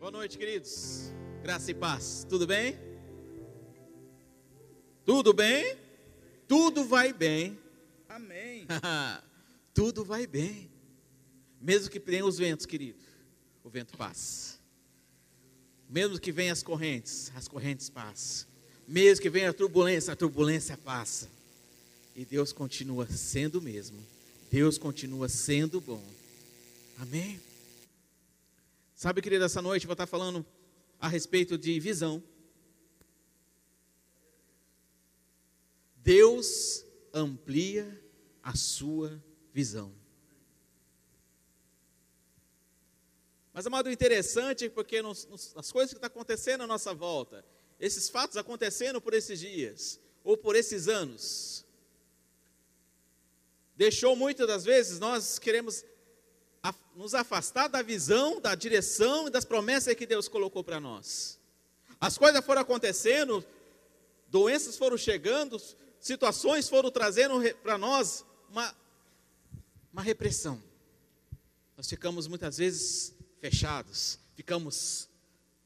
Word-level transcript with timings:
Boa 0.00 0.10
noite, 0.10 0.38
queridos. 0.38 1.10
Graça 1.42 1.70
e 1.70 1.74
paz. 1.74 2.26
Tudo 2.26 2.46
bem? 2.46 2.74
Tudo 5.04 5.34
bem? 5.34 5.76
Tudo 6.48 6.86
vai 6.86 7.12
bem. 7.12 7.58
Amém. 8.08 8.66
Tudo 9.74 10.02
vai 10.02 10.26
bem. 10.26 10.70
Mesmo 11.60 11.90
que 11.90 12.00
tenha 12.00 12.24
os 12.24 12.38
ventos, 12.38 12.64
querido, 12.64 12.98
o 13.62 13.68
vento 13.68 13.94
passa. 13.98 14.58
Mesmo 15.86 16.18
que 16.18 16.32
venham 16.32 16.54
as 16.54 16.62
correntes, 16.62 17.30
as 17.36 17.46
correntes 17.46 17.90
passam. 17.90 18.48
Mesmo 18.88 19.20
que 19.20 19.28
venha 19.28 19.50
a 19.50 19.52
turbulência, 19.52 20.14
a 20.14 20.16
turbulência 20.16 20.78
passa. 20.78 21.28
E 22.16 22.24
Deus 22.24 22.54
continua 22.54 23.06
sendo 23.06 23.58
o 23.58 23.62
mesmo. 23.62 24.02
Deus 24.50 24.78
continua 24.78 25.28
sendo 25.28 25.78
bom. 25.78 26.02
Amém? 26.98 27.38
Sabe, 29.00 29.22
querido, 29.22 29.46
essa 29.46 29.62
noite 29.62 29.84
eu 29.84 29.88
vou 29.88 29.94
estar 29.94 30.06
falando 30.06 30.44
a 31.00 31.08
respeito 31.08 31.56
de 31.56 31.80
visão. 31.80 32.22
Deus 35.96 36.84
amplia 37.10 37.98
a 38.42 38.54
sua 38.54 39.24
visão. 39.54 39.94
Mas, 43.54 43.66
amado, 43.66 43.90
interessante 43.90 44.68
porque 44.68 45.00
nos, 45.00 45.24
nos, 45.24 45.56
as 45.56 45.72
coisas 45.72 45.92
que 45.92 45.96
estão 45.96 46.08
acontecendo 46.08 46.64
à 46.64 46.66
nossa 46.66 46.92
volta, 46.92 47.42
esses 47.78 48.10
fatos 48.10 48.36
acontecendo 48.36 49.00
por 49.00 49.14
esses 49.14 49.40
dias, 49.40 49.98
ou 50.22 50.36
por 50.36 50.54
esses 50.54 50.88
anos, 50.88 51.64
deixou 53.74 54.14
muitas 54.14 54.46
das 54.46 54.62
vezes 54.62 54.98
nós 54.98 55.38
queremos 55.38 55.86
nos 56.94 57.14
afastar 57.14 57.68
da 57.68 57.80
visão, 57.80 58.40
da 58.40 58.54
direção 58.54 59.28
e 59.28 59.30
das 59.30 59.44
promessas 59.44 59.94
que 59.94 60.06
Deus 60.06 60.28
colocou 60.28 60.62
para 60.62 60.78
nós. 60.78 61.38
As 62.00 62.18
coisas 62.18 62.44
foram 62.44 62.60
acontecendo, 62.60 63.44
doenças 64.28 64.76
foram 64.76 64.98
chegando, 64.98 65.60
situações 65.98 66.68
foram 66.68 66.90
trazendo 66.90 67.42
para 67.62 67.78
nós 67.78 68.24
uma, 68.50 68.74
uma 69.92 70.02
repressão. 70.02 70.62
Nós 71.76 71.88
ficamos 71.88 72.26
muitas 72.26 72.58
vezes 72.58 73.14
fechados, 73.40 74.18
ficamos 74.34 75.08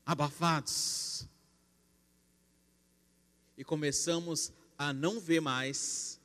abafados. 0.06 1.27
E 3.56 3.64
começamos 3.64 4.53
a 4.79 4.92
não 4.92 5.19
ver 5.19 5.41
mais, 5.41 6.20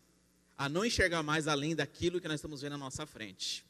a 0.58 0.68
não 0.68 0.86
enxergar 0.86 1.24
mais 1.24 1.48
além 1.48 1.76
daquilo 1.76 2.20
que 2.20 2.28
nós 2.28 2.36
estamos 2.36 2.62
vendo 2.62 2.74
à 2.74 2.78
nossa 2.78 3.06
frente. 3.06 3.69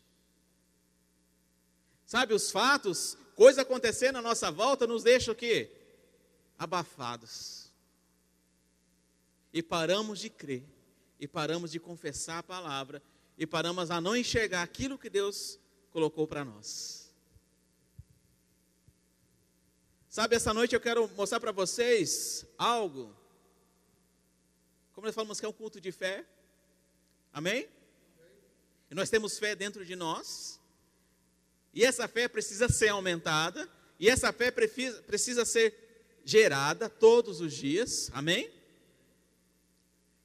Sabe, 2.09 2.33
os 2.33 2.49
fatos, 2.49 3.15
coisas 3.35 3.59
acontecendo 3.59 4.15
à 4.15 4.21
nossa 4.23 4.49
volta, 4.49 4.87
nos 4.87 5.03
deixam 5.03 5.31
o 5.31 5.37
quê? 5.37 5.71
Abafados. 6.57 7.71
E 9.53 9.61
paramos 9.61 10.17
de 10.17 10.27
crer, 10.27 10.63
e 11.19 11.27
paramos 11.27 11.71
de 11.71 11.79
confessar 11.79 12.39
a 12.39 12.43
palavra, 12.43 12.99
e 13.37 13.45
paramos 13.45 13.91
a 13.91 14.01
não 14.01 14.17
enxergar 14.17 14.63
aquilo 14.63 14.97
que 14.97 15.07
Deus 15.07 15.59
colocou 15.91 16.25
para 16.27 16.43
nós. 16.43 17.13
Sabe, 20.09 20.35
essa 20.35 20.51
noite 20.51 20.73
eu 20.73 20.81
quero 20.81 21.07
mostrar 21.09 21.39
para 21.39 21.51
vocês 21.51 22.43
algo. 22.57 23.15
Como 24.93 25.05
nós 25.05 25.13
falamos 25.13 25.39
que 25.39 25.45
é 25.45 25.49
um 25.49 25.53
culto 25.53 25.79
de 25.79 25.91
fé. 25.91 26.25
Amém? 27.31 27.69
E 28.89 28.95
nós 28.95 29.11
temos 29.11 29.37
fé 29.37 29.55
dentro 29.55 29.85
de 29.85 29.95
nós. 29.95 30.58
E 31.73 31.83
essa 31.83 32.07
fé 32.07 32.27
precisa 32.27 32.67
ser 32.67 32.89
aumentada, 32.89 33.69
e 33.99 34.09
essa 34.09 34.31
fé 34.31 34.49
precisa, 34.49 35.45
ser 35.45 36.21
gerada 36.23 36.89
todos 36.89 37.41
os 37.41 37.53
dias, 37.53 38.09
amém? 38.13 38.51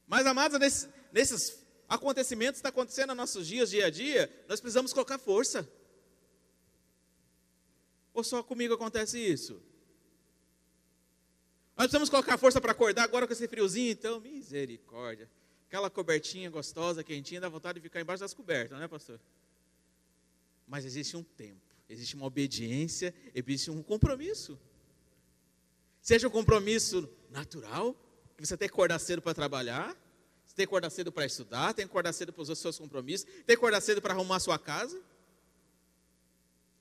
Mas, 0.07 0.25
amados, 0.25 0.59
nesse, 0.59 0.87
nesses 1.11 1.59
acontecimentos 1.87 2.61
que 2.61 2.67
estão 2.67 2.69
acontecendo 2.69 3.09
nos 3.09 3.17
nossos 3.17 3.47
dias, 3.47 3.69
dia 3.69 3.87
a 3.87 3.89
dia, 3.89 4.31
nós 4.47 4.59
precisamos 4.59 4.93
colocar 4.93 5.17
força. 5.17 5.67
Ou 8.13 8.23
só 8.23 8.41
comigo 8.41 8.73
acontece 8.73 9.19
isso? 9.19 9.61
Nós 11.75 11.87
precisamos 11.87 12.09
colocar 12.09 12.37
força 12.37 12.61
para 12.61 12.71
acordar 12.71 13.03
agora 13.03 13.27
com 13.27 13.33
esse 13.33 13.47
friozinho, 13.47 13.91
então, 13.91 14.21
misericórdia. 14.21 15.29
Aquela 15.67 15.89
cobertinha 15.89 16.49
gostosa, 16.49 17.03
quentinha, 17.03 17.41
dá 17.41 17.49
vontade 17.49 17.79
de 17.79 17.83
ficar 17.83 17.99
embaixo 17.99 18.21
das 18.21 18.33
cobertas, 18.33 18.77
não 18.77 18.85
é, 18.85 18.87
pastor? 18.87 19.19
Mas 20.67 20.85
existe 20.85 21.15
um 21.15 21.23
tempo, 21.23 21.75
existe 21.87 22.15
uma 22.15 22.25
obediência, 22.25 23.13
existe 23.33 23.69
um 23.69 23.83
compromisso. 23.83 24.59
Seja 26.01 26.27
um 26.27 26.31
compromisso 26.31 27.09
natural, 27.29 27.95
que 28.37 28.45
você 28.45 28.57
tem 28.57 28.67
que 28.67 28.73
acordar 28.73 28.99
cedo 28.99 29.21
para 29.21 29.33
trabalhar, 29.33 29.95
você 30.45 30.55
tem 30.55 30.65
que 30.65 30.69
acordar 30.69 30.89
cedo 30.89 31.11
para 31.11 31.25
estudar, 31.25 31.73
tem 31.73 31.85
que 31.85 31.91
acordar 31.91 32.13
cedo 32.13 32.31
para 32.31 32.41
os 32.41 32.59
seus 32.59 32.77
compromissos, 32.77 33.25
tem 33.25 33.45
que 33.45 33.53
acordar 33.53 33.81
cedo 33.81 34.01
para 34.01 34.13
arrumar 34.13 34.37
a 34.37 34.39
sua 34.39 34.59
casa. 34.59 35.01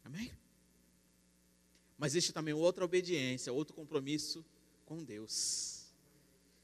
Amém? 0.04 0.30
Mas 1.96 2.12
existe 2.12 2.32
também 2.32 2.52
outra 2.52 2.84
obediência, 2.84 3.52
outro 3.52 3.74
compromisso 3.74 4.44
com 4.84 5.02
Deus. 5.02 5.86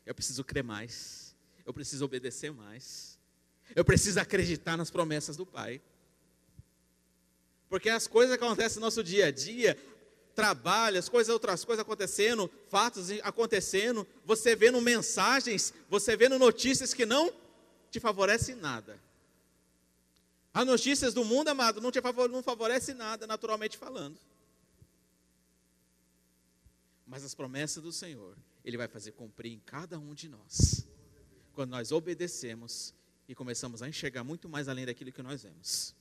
Eu 0.05 0.15
preciso 0.15 0.45
crer 0.45 0.65
mais, 0.65 1.35
eu 1.65 1.73
preciso 1.73 2.05
obedecer 2.05 2.53
mais, 2.53 3.19
eu 3.75 3.85
preciso 3.85 4.19
acreditar 4.21 4.77
nas 4.77 4.91
promessas 4.91 5.37
do 5.37 5.47
Pai. 5.47 5.81
Porque 7.71 7.89
as 7.89 8.09
coisas 8.09 8.37
que 8.37 8.45
acontecem 8.45 8.81
no 8.81 8.87
nosso 8.87 9.03
dia 9.03 9.27
a 9.27 9.31
dia, 9.31 9.79
trabalho, 10.35 10.99
as 10.99 11.09
coisas, 11.09 11.33
outras 11.33 11.65
coisas 11.65 11.81
acontecendo, 11.81 12.51
fatos 12.69 13.11
acontecendo, 13.23 14.05
você 14.25 14.57
vendo 14.57 14.81
mensagens, 14.81 15.73
você 15.89 16.17
vendo 16.17 16.37
notícias 16.37 16.93
que 16.93 17.07
não 17.07 17.33
te 17.89 18.01
favorecem 18.01 18.57
nada. 18.57 18.99
As 20.53 20.67
notícias 20.67 21.15
do 21.15 21.25
mundo, 21.25 21.49
amado, 21.49 21.81
não 21.81 21.93
te 21.93 22.01
não 22.29 22.43
favorece 22.43 22.93
nada, 22.93 23.25
naturalmente 23.25 23.79
falando. 23.79 24.19
Mas 27.07 27.25
as 27.25 27.35
promessas 27.35 27.81
do 27.81 27.93
Senhor, 27.93 28.37
Ele 28.65 28.77
vai 28.77 28.89
fazer 28.89 29.13
cumprir 29.13 29.53
em 29.53 29.61
cada 29.61 29.97
um 29.97 30.13
de 30.13 30.29
nós. 30.29 30.85
Quando 31.53 31.71
nós 31.71 31.93
obedecemos 31.93 32.93
e 33.29 33.35
começamos 33.35 33.81
a 33.81 33.89
enxergar 33.89 34.25
muito 34.25 34.49
mais 34.49 34.69
além 34.69 34.87
daquilo 34.87 35.13
que 35.13 35.23
nós 35.23 35.45
vemos. 35.45 36.00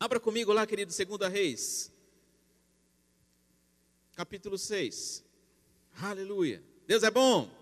Abra 0.00 0.18
comigo 0.18 0.50
lá, 0.50 0.66
querido, 0.66 0.90
2 0.90 1.30
Reis, 1.30 1.92
capítulo 4.14 4.56
6. 4.56 5.22
Aleluia. 6.00 6.64
Deus 6.86 7.02
é 7.02 7.10
bom. 7.10 7.54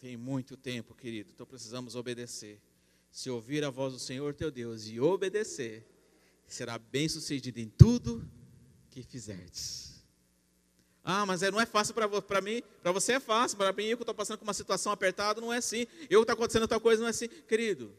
Tem 0.00 0.16
muito 0.16 0.56
tempo, 0.56 0.96
querido, 0.96 1.30
então 1.32 1.46
precisamos 1.46 1.94
obedecer. 1.94 2.60
Se 3.12 3.30
ouvir 3.30 3.62
a 3.62 3.70
voz 3.70 3.92
do 3.92 4.00
Senhor 4.00 4.34
teu 4.34 4.50
Deus 4.50 4.88
e 4.88 4.98
obedecer, 4.98 5.86
será 6.44 6.76
bem 6.76 7.08
sucedido 7.08 7.60
em 7.60 7.68
tudo 7.68 8.28
que 8.90 9.04
fizerdes. 9.04 9.87
Ah, 11.10 11.24
mas 11.24 11.42
é, 11.42 11.50
não 11.50 11.58
é 11.58 11.64
fácil 11.64 11.94
para 11.94 12.40
mim, 12.42 12.62
para 12.82 12.92
você 12.92 13.14
é 13.14 13.20
fácil, 13.20 13.56
para 13.56 13.72
mim 13.72 13.84
eu 13.84 13.96
que 13.96 14.02
estou 14.02 14.14
passando 14.14 14.36
por 14.36 14.44
uma 14.44 14.52
situação 14.52 14.92
apertada, 14.92 15.40
não 15.40 15.50
é 15.50 15.56
assim. 15.56 15.86
Eu 16.02 16.20
que 16.20 16.24
está 16.24 16.34
acontecendo 16.34 16.68
tal 16.68 16.82
coisa, 16.82 17.00
não 17.00 17.06
é 17.06 17.10
assim. 17.12 17.28
Querido, 17.28 17.96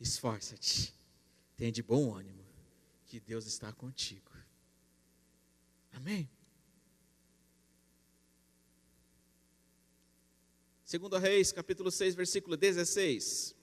esforça-te, 0.00 0.92
tenha 1.56 1.70
de 1.70 1.84
bom 1.84 2.12
ânimo, 2.12 2.44
que 3.04 3.20
Deus 3.20 3.46
está 3.46 3.72
contigo. 3.72 4.32
Amém? 5.92 6.28
Segundo 10.84 11.16
Reis, 11.18 11.52
capítulo 11.52 11.92
6, 11.92 12.16
versículo 12.16 12.56
16. 12.56 13.54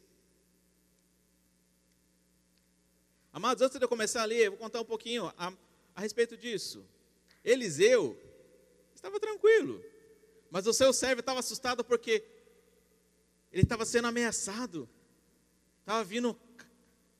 Amados, 3.33 3.61
antes 3.61 3.77
de 3.77 3.83
eu 3.83 3.89
começar 3.89 4.21
a 4.21 4.25
ler, 4.25 4.45
eu 4.45 4.51
vou 4.51 4.59
contar 4.59 4.79
um 4.79 4.85
pouquinho 4.85 5.25
a, 5.37 5.51
a 5.93 5.99
respeito 5.99 6.37
disso. 6.37 6.85
Eliseu 7.43 8.17
estava 8.93 9.19
tranquilo, 9.19 9.83
mas 10.49 10.65
o 10.67 10.73
seu 10.73 10.93
servo 10.93 11.19
estava 11.19 11.39
assustado 11.39 11.83
porque 11.83 12.23
ele 13.51 13.63
estava 13.63 13.85
sendo 13.85 14.07
ameaçado. 14.07 14.89
Estava 15.81 16.03
vindo 16.03 16.39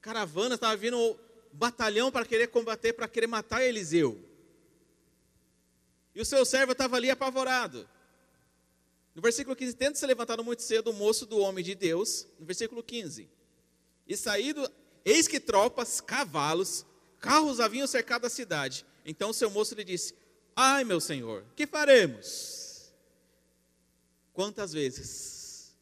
caravana, 0.02 0.56
estava 0.56 0.76
vindo 0.76 1.20
batalhão 1.52 2.12
para 2.12 2.26
querer 2.26 2.48
combater, 2.48 2.94
para 2.94 3.08
querer 3.08 3.28
matar 3.28 3.64
Eliseu. 3.64 4.20
E 6.16 6.22
o 6.22 6.26
seu 6.26 6.46
servo 6.46 6.72
estava 6.72 6.96
ali 6.96 7.10
apavorado. 7.10 7.88
No 9.14 9.22
versículo 9.22 9.56
15, 9.56 9.76
tendo 9.76 9.96
se 9.96 10.06
levantado 10.06 10.44
muito 10.44 10.64
cedo 10.64 10.90
o 10.90 10.94
moço 10.94 11.26
do 11.26 11.38
homem 11.38 11.64
de 11.64 11.76
Deus, 11.76 12.28
no 12.40 12.46
versículo 12.46 12.82
15, 12.82 13.30
e 14.08 14.18
saído, 14.18 14.68
eis 15.06 15.28
que 15.28 15.40
tropas, 15.40 16.02
cavalos, 16.02 16.86
carros 17.20 17.60
haviam 17.60 17.86
cercado 17.86 18.26
a 18.26 18.30
cidade, 18.30 18.86
então 19.06 19.30
o 19.30 19.34
seu 19.34 19.50
moço 19.50 19.76
lhe 19.76 19.84
disse: 19.84 20.16
Ai, 20.56 20.84
meu 20.84 21.00
senhor, 21.00 21.46
que 21.56 21.68
faremos? 21.68 22.92
Quantas 24.34 24.74
vezes, 24.74 25.76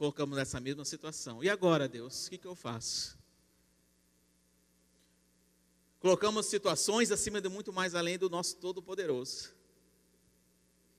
colocamos 0.00 0.36
nessa 0.38 0.58
mesma 0.58 0.82
situação. 0.84 1.44
E 1.44 1.50
agora, 1.50 1.86
Deus, 1.86 2.26
o 2.26 2.30
que, 2.30 2.38
que 2.38 2.46
eu 2.46 2.54
faço? 2.54 3.18
Colocamos 5.98 6.46
situações 6.46 7.10
acima 7.10 7.38
de 7.38 7.50
muito 7.50 7.70
mais 7.70 7.94
além 7.94 8.16
do 8.16 8.30
nosso 8.30 8.56
Todo-Poderoso. 8.56 9.50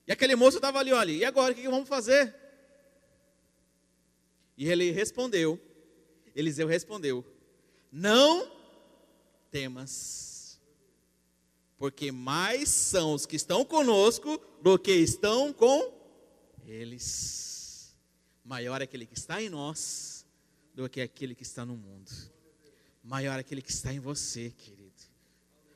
E 0.06 0.12
aquele 0.12 0.36
moço 0.36 0.58
estava 0.58 0.78
ali, 0.78 0.94
olha, 0.94 1.12
e 1.12 1.26
agora 1.26 1.52
o 1.52 1.56
que, 1.56 1.64
que 1.64 1.70
vamos 1.70 1.90
fazer? 1.90 2.36
E 4.56 4.70
ele 4.70 4.92
respondeu, 4.92 5.60
Eliseu 6.36 6.68
respondeu: 6.68 7.26
Não 7.92 8.52
temas, 9.50 10.31
porque 11.82 12.12
mais 12.12 12.70
são 12.70 13.16
os 13.16 13.26
que 13.26 13.36
estão 13.36 13.66
conosco 13.66 14.40
do 14.62 14.78
que 14.78 14.92
estão 14.92 15.52
com 15.52 15.92
eles. 16.64 17.96
Maior 18.46 18.82
é 18.82 18.84
aquele 18.84 19.08
que 19.08 19.18
está 19.18 19.42
em 19.42 19.50
nós 19.50 20.24
do 20.76 20.88
que 20.88 21.02
aquele 21.02 21.34
que 21.34 21.42
está 21.42 21.66
no 21.66 21.76
mundo. 21.76 22.12
Maior 23.04 23.38
é 23.38 23.40
aquele 23.40 23.64
que 23.64 23.72
está 23.72 23.92
em 23.92 24.00
você, 24.00 24.52
querido. 24.52 24.94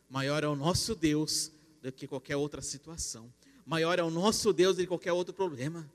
Maior 0.08 0.44
é 0.44 0.48
o 0.48 0.56
nosso 0.56 0.94
Deus 0.94 1.52
do 1.82 1.92
que 1.92 2.08
qualquer 2.08 2.36
outra 2.36 2.62
situação. 2.62 3.34
Maior 3.66 3.98
é 3.98 4.04
o 4.04 4.12
nosso 4.12 4.54
Deus 4.54 4.76
do 4.76 4.84
que 4.84 4.88
qualquer 4.88 5.12
outro 5.12 5.34
problema. 5.34 5.92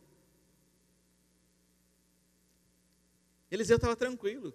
Eliseu 3.48 3.76
estava 3.76 3.94
tranquilo. 3.94 4.52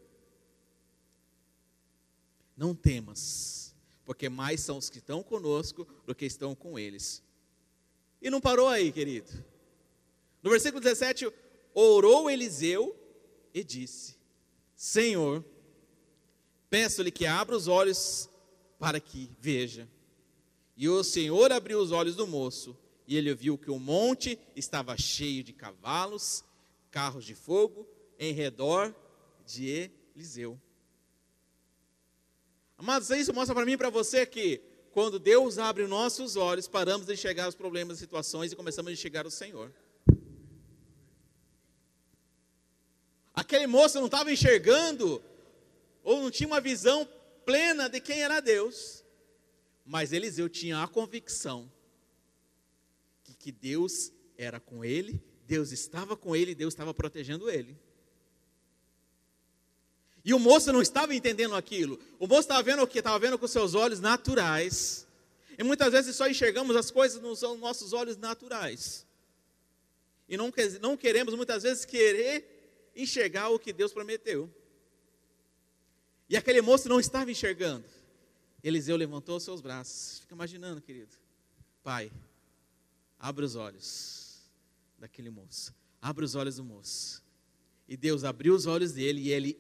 Não 2.58 2.76
temas, 2.76 3.65
porque 4.06 4.30
mais 4.30 4.62
são 4.62 4.78
os 4.78 4.90
que 4.90 5.00
estão 5.00 5.24
conosco 5.24 5.88
do 6.06 6.14
que 6.14 6.26
estão 6.26 6.54
com 6.54 6.78
eles. 6.78 7.24
E 8.22 8.30
não 8.30 8.40
parou 8.40 8.68
aí, 8.68 8.92
querido. 8.92 9.32
No 10.42 10.52
versículo 10.52 10.82
17, 10.82 11.32
orou 11.74 12.30
Eliseu 12.30 12.96
e 13.54 13.64
disse: 13.64 14.16
Senhor, 14.76 15.44
peço-lhe 16.70 17.12
que 17.12 17.26
abra 17.26 17.56
os 17.56 17.68
olhos 17.68 18.30
para 18.78 19.00
que 19.00 19.30
veja. 19.40 19.88
E 20.78 20.88
o 20.88 21.04
Senhor 21.04 21.52
abriu 21.52 21.80
os 21.80 21.92
olhos 21.92 22.16
do 22.16 22.28
moço, 22.28 22.78
e 23.08 23.16
ele 23.18 23.34
viu 23.34 23.58
que 23.58 23.72
o 23.72 23.80
monte 23.80 24.38
estava 24.56 24.98
cheio 24.98 25.44
de 25.44 25.54
cavalos, 25.54 26.44
carros 26.92 27.26
de 27.26 27.34
fogo, 27.34 27.88
em 28.20 28.34
redor 28.34 28.94
de 29.46 29.90
Eliseu. 30.16 30.60
Amados, 32.78 33.10
isso 33.10 33.34
mostra 33.34 33.56
para 33.56 33.66
mim 33.66 33.74
e 33.74 33.78
para 33.78 33.90
você 33.90 34.26
que 34.26 34.62
quando 34.92 35.20
Deus 35.20 35.58
abre 35.58 35.86
nossos 35.88 36.36
olhos, 36.36 36.68
paramos 36.68 37.08
de 37.08 37.14
enxergar 37.14 37.50
os 37.50 37.56
problemas 37.56 37.98
e 37.98 38.00
situações 38.00 38.52
e 38.52 38.56
começamos 38.56 38.90
a 38.90 38.94
enxergar 38.94 39.26
o 39.26 39.32
Senhor. 39.32 39.72
Aquele 43.34 43.68
moço 43.68 43.98
não 43.98 44.06
estava 44.06 44.32
enxergando, 44.32 45.22
ou 46.04 46.22
não 46.22 46.32
tinha 46.32 46.48
uma 46.48 46.62
visão 46.62 47.08
plena 47.46 47.90
de 47.90 48.00
quem 48.00 48.22
era 48.22 48.40
Deus, 48.40 49.04
mas 49.86 50.14
Eliseu 50.14 50.48
tinha 50.48 50.82
a 50.82 50.88
convicção 50.88 51.70
que, 53.24 53.34
que 53.34 53.52
Deus 53.52 54.14
era 54.38 54.60
com 54.60 54.86
ele, 54.86 55.22
Deus 55.46 55.72
estava 55.72 56.16
com 56.16 56.36
ele, 56.36 56.56
Deus 56.56 56.74
estava 56.74 56.94
protegendo 56.94 57.50
ele. 57.50 57.78
E 60.26 60.34
o 60.34 60.40
moço 60.40 60.74
não 60.74 60.82
estava 60.82 61.14
entendendo 61.14 61.56
aquilo. 61.56 62.00
O 62.20 62.26
moço 62.26 62.42
estava 62.42 62.64
vendo 62.64 62.82
o 62.82 62.88
que? 62.88 62.98
Estava 62.98 63.20
vendo 63.20 63.38
com 63.38 63.48
seus 63.48 63.76
olhos 63.76 64.00
naturais. 64.00 65.08
E 65.56 65.64
muitas 65.64 65.92
vezes 65.92 66.16
só 66.16 66.28
enxergamos 66.28 66.76
as 66.76 66.90
coisas 66.90 67.22
nos 67.22 67.42
nossos 67.60 67.94
olhos 67.94 68.18
naturais. 68.18 69.06
E 70.28 70.36
não, 70.36 70.52
não 70.82 70.98
queremos 70.98 71.36
muitas 71.36 71.62
vezes 71.62 71.86
querer 71.86 72.90
enxergar 72.96 73.50
o 73.50 73.60
que 73.60 73.72
Deus 73.72 73.94
prometeu. 73.94 74.52
E 76.28 76.36
aquele 76.36 76.60
moço 76.60 76.90
não 76.90 77.00
estava 77.00 77.30
enxergando. 77.30 77.86
Eliseu 78.64 78.98
levantou 78.98 79.40
seus 79.40 79.62
braços. 79.62 80.22
Fica 80.22 80.34
imaginando, 80.34 80.82
querido. 80.82 81.14
Pai, 81.84 82.12
abre 83.20 83.46
os 83.46 83.56
olhos 83.56 84.42
daquele 84.98 85.30
moço. 85.30 85.72
Abre 86.02 86.26
os 86.26 86.34
olhos 86.34 86.56
do 86.56 86.64
moço. 86.64 87.25
E 87.88 87.96
Deus 87.96 88.24
abriu 88.24 88.54
os 88.54 88.66
olhos 88.66 88.94
dele 88.94 89.22
e 89.22 89.32
ele 89.32 89.60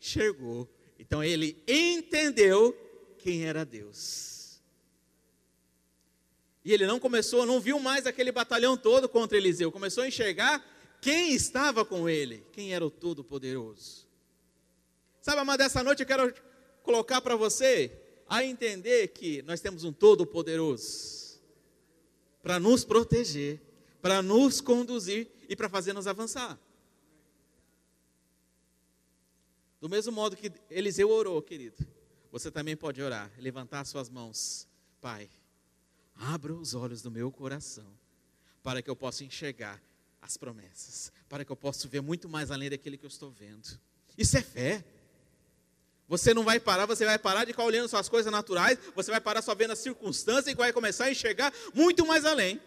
enxergou. 0.00 0.68
Então 0.98 1.22
ele 1.22 1.62
entendeu 1.66 2.76
quem 3.18 3.44
era 3.44 3.64
Deus. 3.64 4.60
E 6.64 6.72
ele 6.72 6.86
não 6.86 6.98
começou, 6.98 7.46
não 7.46 7.60
viu 7.60 7.78
mais 7.78 8.06
aquele 8.06 8.32
batalhão 8.32 8.76
todo 8.76 9.08
contra 9.08 9.38
Eliseu, 9.38 9.70
começou 9.70 10.02
a 10.02 10.08
enxergar 10.08 10.64
quem 11.00 11.32
estava 11.32 11.84
com 11.84 12.08
ele, 12.08 12.44
quem 12.52 12.74
era 12.74 12.84
o 12.84 12.90
Todo-Poderoso. 12.90 14.06
Sabe, 15.20 15.40
amado, 15.40 15.60
essa 15.60 15.82
noite 15.82 16.00
eu 16.00 16.06
quero 16.06 16.34
colocar 16.82 17.20
para 17.20 17.36
você 17.36 17.92
a 18.28 18.44
entender 18.44 19.08
que 19.08 19.42
nós 19.42 19.60
temos 19.60 19.84
um 19.84 19.92
Todo-Poderoso 19.92 21.40
para 22.42 22.58
nos 22.58 22.84
proteger, 22.84 23.60
para 24.02 24.20
nos 24.22 24.60
conduzir 24.60 25.28
e 25.48 25.54
para 25.54 25.68
fazer 25.68 25.92
nos 25.92 26.06
avançar. 26.06 26.58
Do 29.86 29.90
mesmo 29.90 30.10
modo 30.10 30.36
que 30.36 30.50
Eliseu 30.68 31.08
orou, 31.08 31.40
querido, 31.40 31.86
você 32.32 32.50
também 32.50 32.76
pode 32.76 33.00
orar, 33.00 33.30
levantar 33.38 33.84
suas 33.84 34.10
mãos. 34.10 34.66
Pai, 35.00 35.30
abra 36.16 36.52
os 36.52 36.74
olhos 36.74 37.02
do 37.02 37.08
meu 37.08 37.30
coração, 37.30 37.86
para 38.64 38.82
que 38.82 38.90
eu 38.90 38.96
possa 38.96 39.22
enxergar 39.22 39.80
as 40.20 40.36
promessas, 40.36 41.12
para 41.28 41.44
que 41.44 41.52
eu 41.52 41.56
possa 41.56 41.86
ver 41.86 42.00
muito 42.00 42.28
mais 42.28 42.50
além 42.50 42.68
daquele 42.68 42.98
que 42.98 43.06
eu 43.06 43.08
estou 43.08 43.30
vendo. 43.30 43.78
Isso 44.18 44.36
é 44.36 44.42
fé. 44.42 44.84
Você 46.08 46.34
não 46.34 46.42
vai 46.42 46.58
parar, 46.58 46.86
você 46.86 47.04
vai 47.04 47.16
parar 47.16 47.44
de 47.44 47.52
ficar 47.52 47.62
olhando 47.62 47.88
suas 47.88 48.08
coisas 48.08 48.32
naturais, 48.32 48.80
você 48.92 49.12
vai 49.12 49.20
parar 49.20 49.40
só 49.40 49.54
vendo 49.54 49.70
as 49.70 49.78
circunstâncias 49.78 50.48
e 50.48 50.56
vai 50.56 50.72
começar 50.72 51.04
a 51.04 51.12
enxergar 51.12 51.54
muito 51.72 52.04
mais 52.04 52.24
além. 52.24 52.60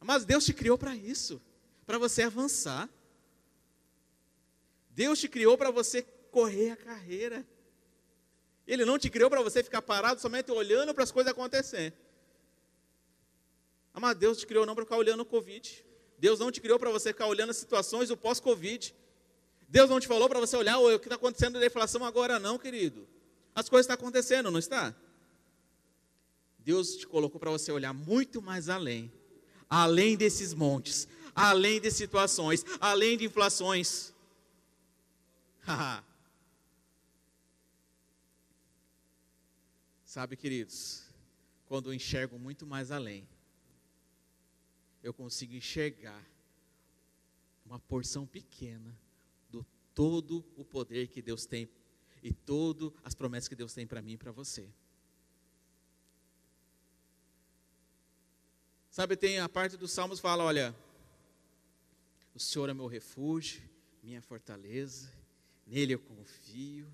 Mas 0.00 0.24
Deus 0.24 0.44
te 0.44 0.52
criou 0.52 0.78
para 0.78 0.94
isso, 0.94 1.42
para 1.84 1.98
você 1.98 2.22
avançar. 2.22 2.88
Deus 4.98 5.20
te 5.20 5.28
criou 5.28 5.56
para 5.56 5.70
você 5.70 6.02
correr 6.32 6.72
a 6.72 6.76
carreira. 6.76 7.46
Ele 8.66 8.84
não 8.84 8.98
te 8.98 9.08
criou 9.08 9.30
para 9.30 9.40
você 9.40 9.62
ficar 9.62 9.80
parado 9.80 10.20
somente 10.20 10.50
olhando 10.50 10.92
para 10.92 11.04
as 11.04 11.12
coisas 11.12 11.30
acontecer. 11.30 11.94
Mas 13.94 14.16
Deus 14.16 14.38
te 14.38 14.44
criou 14.44 14.66
não 14.66 14.74
para 14.74 14.82
ficar 14.82 14.96
olhando 14.96 15.20
o 15.20 15.24
Covid. 15.24 15.84
Deus 16.18 16.40
não 16.40 16.50
te 16.50 16.60
criou 16.60 16.80
para 16.80 16.90
você 16.90 17.10
ficar 17.10 17.28
olhando 17.28 17.50
as 17.50 17.58
situações 17.58 18.08
do 18.08 18.16
pós-Covid. 18.16 18.92
Deus 19.68 19.88
não 19.88 20.00
te 20.00 20.08
falou 20.08 20.28
para 20.28 20.40
você 20.40 20.56
olhar 20.56 20.80
o 20.80 20.98
que 20.98 21.06
está 21.06 21.14
acontecendo 21.14 21.60
da 21.60 21.66
inflação 21.66 22.04
agora, 22.04 22.40
não, 22.40 22.58
querido. 22.58 23.06
As 23.54 23.68
coisas 23.68 23.84
estão 23.84 23.94
acontecendo, 23.94 24.50
não 24.50 24.58
está? 24.58 24.92
Deus 26.58 26.96
te 26.96 27.06
colocou 27.06 27.38
para 27.38 27.52
você 27.52 27.70
olhar 27.70 27.92
muito 27.92 28.42
mais 28.42 28.68
além, 28.68 29.12
além 29.70 30.16
desses 30.16 30.52
montes, 30.52 31.06
além 31.36 31.80
de 31.80 31.88
situações, 31.88 32.66
além 32.80 33.16
de 33.16 33.26
inflações. 33.26 34.12
Sabe, 40.04 40.36
queridos, 40.36 41.08
quando 41.66 41.90
eu 41.90 41.94
enxergo 41.94 42.38
muito 42.38 42.66
mais 42.66 42.90
além, 42.90 43.28
eu 45.02 45.12
consigo 45.12 45.54
enxergar 45.54 46.24
uma 47.64 47.78
porção 47.78 48.26
pequena 48.26 48.98
do 49.50 49.64
todo 49.94 50.44
o 50.56 50.64
poder 50.64 51.08
que 51.08 51.20
Deus 51.20 51.44
tem 51.44 51.68
e 52.22 52.32
todas 52.32 52.90
as 53.04 53.14
promessas 53.14 53.48
que 53.48 53.54
Deus 53.54 53.74
tem 53.74 53.86
para 53.86 54.00
mim 54.02 54.12
e 54.12 54.18
para 54.18 54.32
você. 54.32 54.68
Sabe, 58.90 59.16
tem 59.16 59.38
a 59.38 59.48
parte 59.48 59.76
dos 59.76 59.92
Salmos 59.92 60.18
fala, 60.18 60.42
olha, 60.42 60.74
o 62.34 62.40
Senhor 62.40 62.68
é 62.68 62.74
meu 62.74 62.86
refúgio, 62.86 63.62
minha 64.02 64.20
fortaleza, 64.20 65.17
Nele 65.68 65.94
eu 65.94 65.98
confio. 65.98 66.90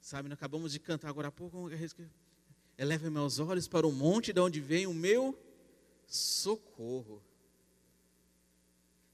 Sabe, 0.00 0.28
nós 0.28 0.36
acabamos 0.36 0.72
de 0.72 0.78
cantar 0.78 1.08
agora 1.08 1.28
há 1.28 1.32
pouco. 1.32 1.70
Eleva 2.76 3.10
meus 3.10 3.38
olhos 3.38 3.66
para 3.66 3.86
o 3.86 3.92
monte 3.92 4.32
de 4.32 4.40
onde 4.40 4.60
vem 4.60 4.86
o 4.86 4.92
meu 4.92 5.38
socorro. 6.06 7.22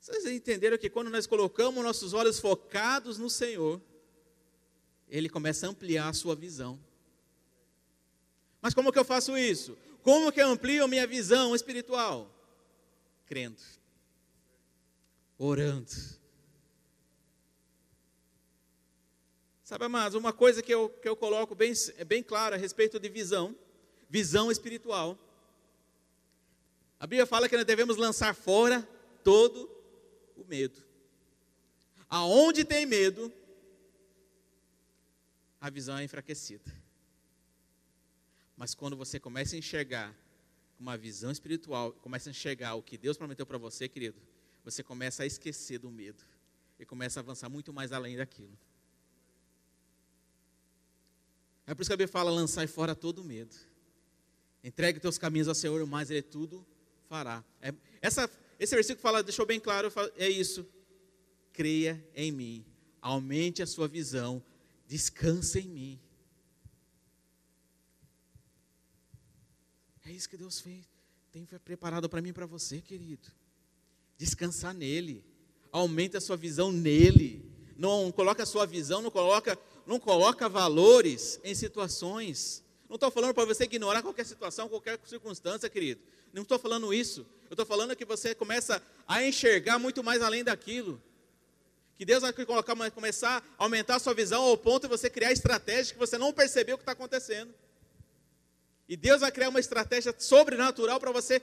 Vocês 0.00 0.26
entenderam 0.26 0.76
que 0.76 0.90
quando 0.90 1.10
nós 1.10 1.26
colocamos 1.26 1.84
nossos 1.84 2.14
olhos 2.14 2.40
focados 2.40 3.16
no 3.16 3.30
Senhor, 3.30 3.80
Ele 5.08 5.28
começa 5.28 5.66
a 5.66 5.70
ampliar 5.70 6.08
a 6.08 6.12
sua 6.12 6.34
visão. 6.34 6.80
Mas 8.60 8.74
como 8.74 8.92
que 8.92 8.98
eu 8.98 9.04
faço 9.04 9.38
isso? 9.38 9.76
Como 10.02 10.32
que 10.32 10.40
eu 10.40 10.48
amplio 10.48 10.84
a 10.84 10.88
minha 10.88 11.06
visão 11.06 11.54
espiritual? 11.54 12.34
Crendo, 13.26 13.60
orando, 15.36 16.17
Sabe, 19.68 19.84
amados, 19.84 20.14
uma 20.14 20.32
coisa 20.32 20.62
que 20.62 20.72
eu, 20.72 20.88
que 20.88 21.06
eu 21.06 21.14
coloco 21.14 21.54
bem, 21.54 21.74
bem 22.06 22.22
clara 22.22 22.56
a 22.56 22.58
respeito 22.58 22.98
de 22.98 23.06
visão, 23.06 23.54
visão 24.08 24.50
espiritual. 24.50 25.18
A 26.98 27.06
Bíblia 27.06 27.26
fala 27.26 27.50
que 27.50 27.54
nós 27.54 27.66
devemos 27.66 27.98
lançar 27.98 28.34
fora 28.34 28.80
todo 29.22 29.70
o 30.38 30.44
medo. 30.46 30.82
Aonde 32.08 32.64
tem 32.64 32.86
medo, 32.86 33.30
a 35.60 35.68
visão 35.68 35.98
é 35.98 36.04
enfraquecida. 36.04 36.72
Mas 38.56 38.74
quando 38.74 38.96
você 38.96 39.20
começa 39.20 39.54
a 39.54 39.58
enxergar 39.58 40.16
uma 40.80 40.96
visão 40.96 41.30
espiritual, 41.30 41.92
começa 41.92 42.30
a 42.30 42.32
enxergar 42.32 42.74
o 42.74 42.82
que 42.82 42.96
Deus 42.96 43.18
prometeu 43.18 43.44
para 43.44 43.58
você, 43.58 43.86
querido, 43.86 44.18
você 44.64 44.82
começa 44.82 45.24
a 45.24 45.26
esquecer 45.26 45.78
do 45.78 45.90
medo 45.90 46.24
e 46.80 46.86
começa 46.86 47.20
a 47.20 47.22
avançar 47.22 47.50
muito 47.50 47.70
mais 47.70 47.92
além 47.92 48.16
daquilo. 48.16 48.58
É 51.68 51.74
por 51.74 51.82
isso 51.82 51.90
que 51.90 51.92
a 51.92 51.96
Bíblia 51.98 52.08
fala: 52.08 52.30
lançar 52.30 52.66
fora 52.66 52.94
todo 52.94 53.22
medo. 53.22 53.54
Entregue 54.64 54.98
teus 54.98 55.18
caminhos 55.18 55.48
ao 55.48 55.54
Senhor, 55.54 55.86
mas 55.86 56.10
Ele 56.10 56.22
tudo 56.22 56.66
fará. 57.08 57.44
É, 57.60 57.74
essa, 58.00 58.28
esse 58.58 58.74
versículo 58.74 59.02
fala, 59.02 59.22
deixou 59.22 59.44
bem 59.44 59.60
claro, 59.60 59.92
é 60.16 60.28
isso. 60.28 60.66
Creia 61.52 62.02
em 62.14 62.32
mim, 62.32 62.64
aumente 63.02 63.62
a 63.62 63.66
sua 63.66 63.86
visão, 63.86 64.42
descanse 64.86 65.60
em 65.60 65.68
mim. 65.68 66.00
É 70.06 70.10
isso 70.10 70.28
que 70.28 70.38
Deus 70.38 70.60
fez, 70.60 70.86
tem 71.30 71.44
preparado 71.44 72.08
para 72.08 72.22
mim 72.22 72.30
e 72.30 72.32
para 72.32 72.46
você, 72.46 72.80
querido. 72.80 73.28
Descansar 74.16 74.72
nele, 74.72 75.22
aumente 75.70 76.16
a 76.16 76.20
sua 76.20 76.36
visão 76.36 76.72
nele. 76.72 77.44
Não 77.76 78.10
coloca 78.10 78.42
a 78.42 78.46
sua 78.46 78.66
visão, 78.66 79.02
não 79.02 79.10
coloca, 79.10 79.56
não 79.88 79.98
coloca 79.98 80.50
valores 80.50 81.40
em 81.42 81.54
situações. 81.54 82.62
Não 82.90 82.96
estou 82.96 83.10
falando 83.10 83.32
para 83.32 83.46
você 83.46 83.64
ignorar 83.64 84.02
qualquer 84.02 84.26
situação, 84.26 84.68
qualquer 84.68 85.00
circunstância, 85.06 85.66
querido. 85.70 86.02
Não 86.30 86.42
estou 86.42 86.58
falando 86.58 86.92
isso. 86.92 87.26
Eu 87.48 87.54
estou 87.54 87.64
falando 87.64 87.96
que 87.96 88.04
você 88.04 88.34
começa 88.34 88.82
a 89.06 89.24
enxergar 89.24 89.78
muito 89.78 90.04
mais 90.04 90.20
além 90.20 90.44
daquilo. 90.44 91.02
Que 91.96 92.04
Deus 92.04 92.20
vai 92.20 92.34
colocar, 92.34 92.76
começar 92.90 93.42
a 93.58 93.64
aumentar 93.64 93.96
a 93.96 93.98
sua 93.98 94.12
visão 94.12 94.42
ao 94.42 94.58
ponto 94.58 94.82
de 94.82 94.88
você 94.88 95.08
criar 95.08 95.32
estratégias 95.32 95.90
que 95.90 95.98
você 95.98 96.18
não 96.18 96.34
percebeu 96.34 96.74
o 96.74 96.78
que 96.78 96.82
está 96.82 96.92
acontecendo. 96.92 97.54
E 98.86 98.94
Deus 98.94 99.22
vai 99.22 99.32
criar 99.32 99.48
uma 99.48 99.58
estratégia 99.58 100.14
sobrenatural 100.18 101.00
para 101.00 101.12
você 101.12 101.40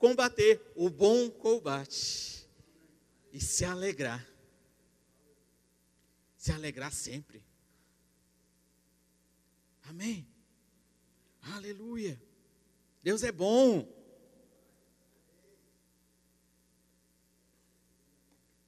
combater 0.00 0.60
o 0.74 0.90
bom 0.90 1.30
combate 1.30 2.44
e 3.32 3.40
se 3.40 3.64
alegrar. 3.64 4.26
Se 6.36 6.50
alegrar 6.50 6.92
sempre. 6.92 7.53
Amém. 9.84 10.26
Aleluia. 11.54 12.20
Deus 13.02 13.22
é 13.22 13.30
bom. 13.30 13.86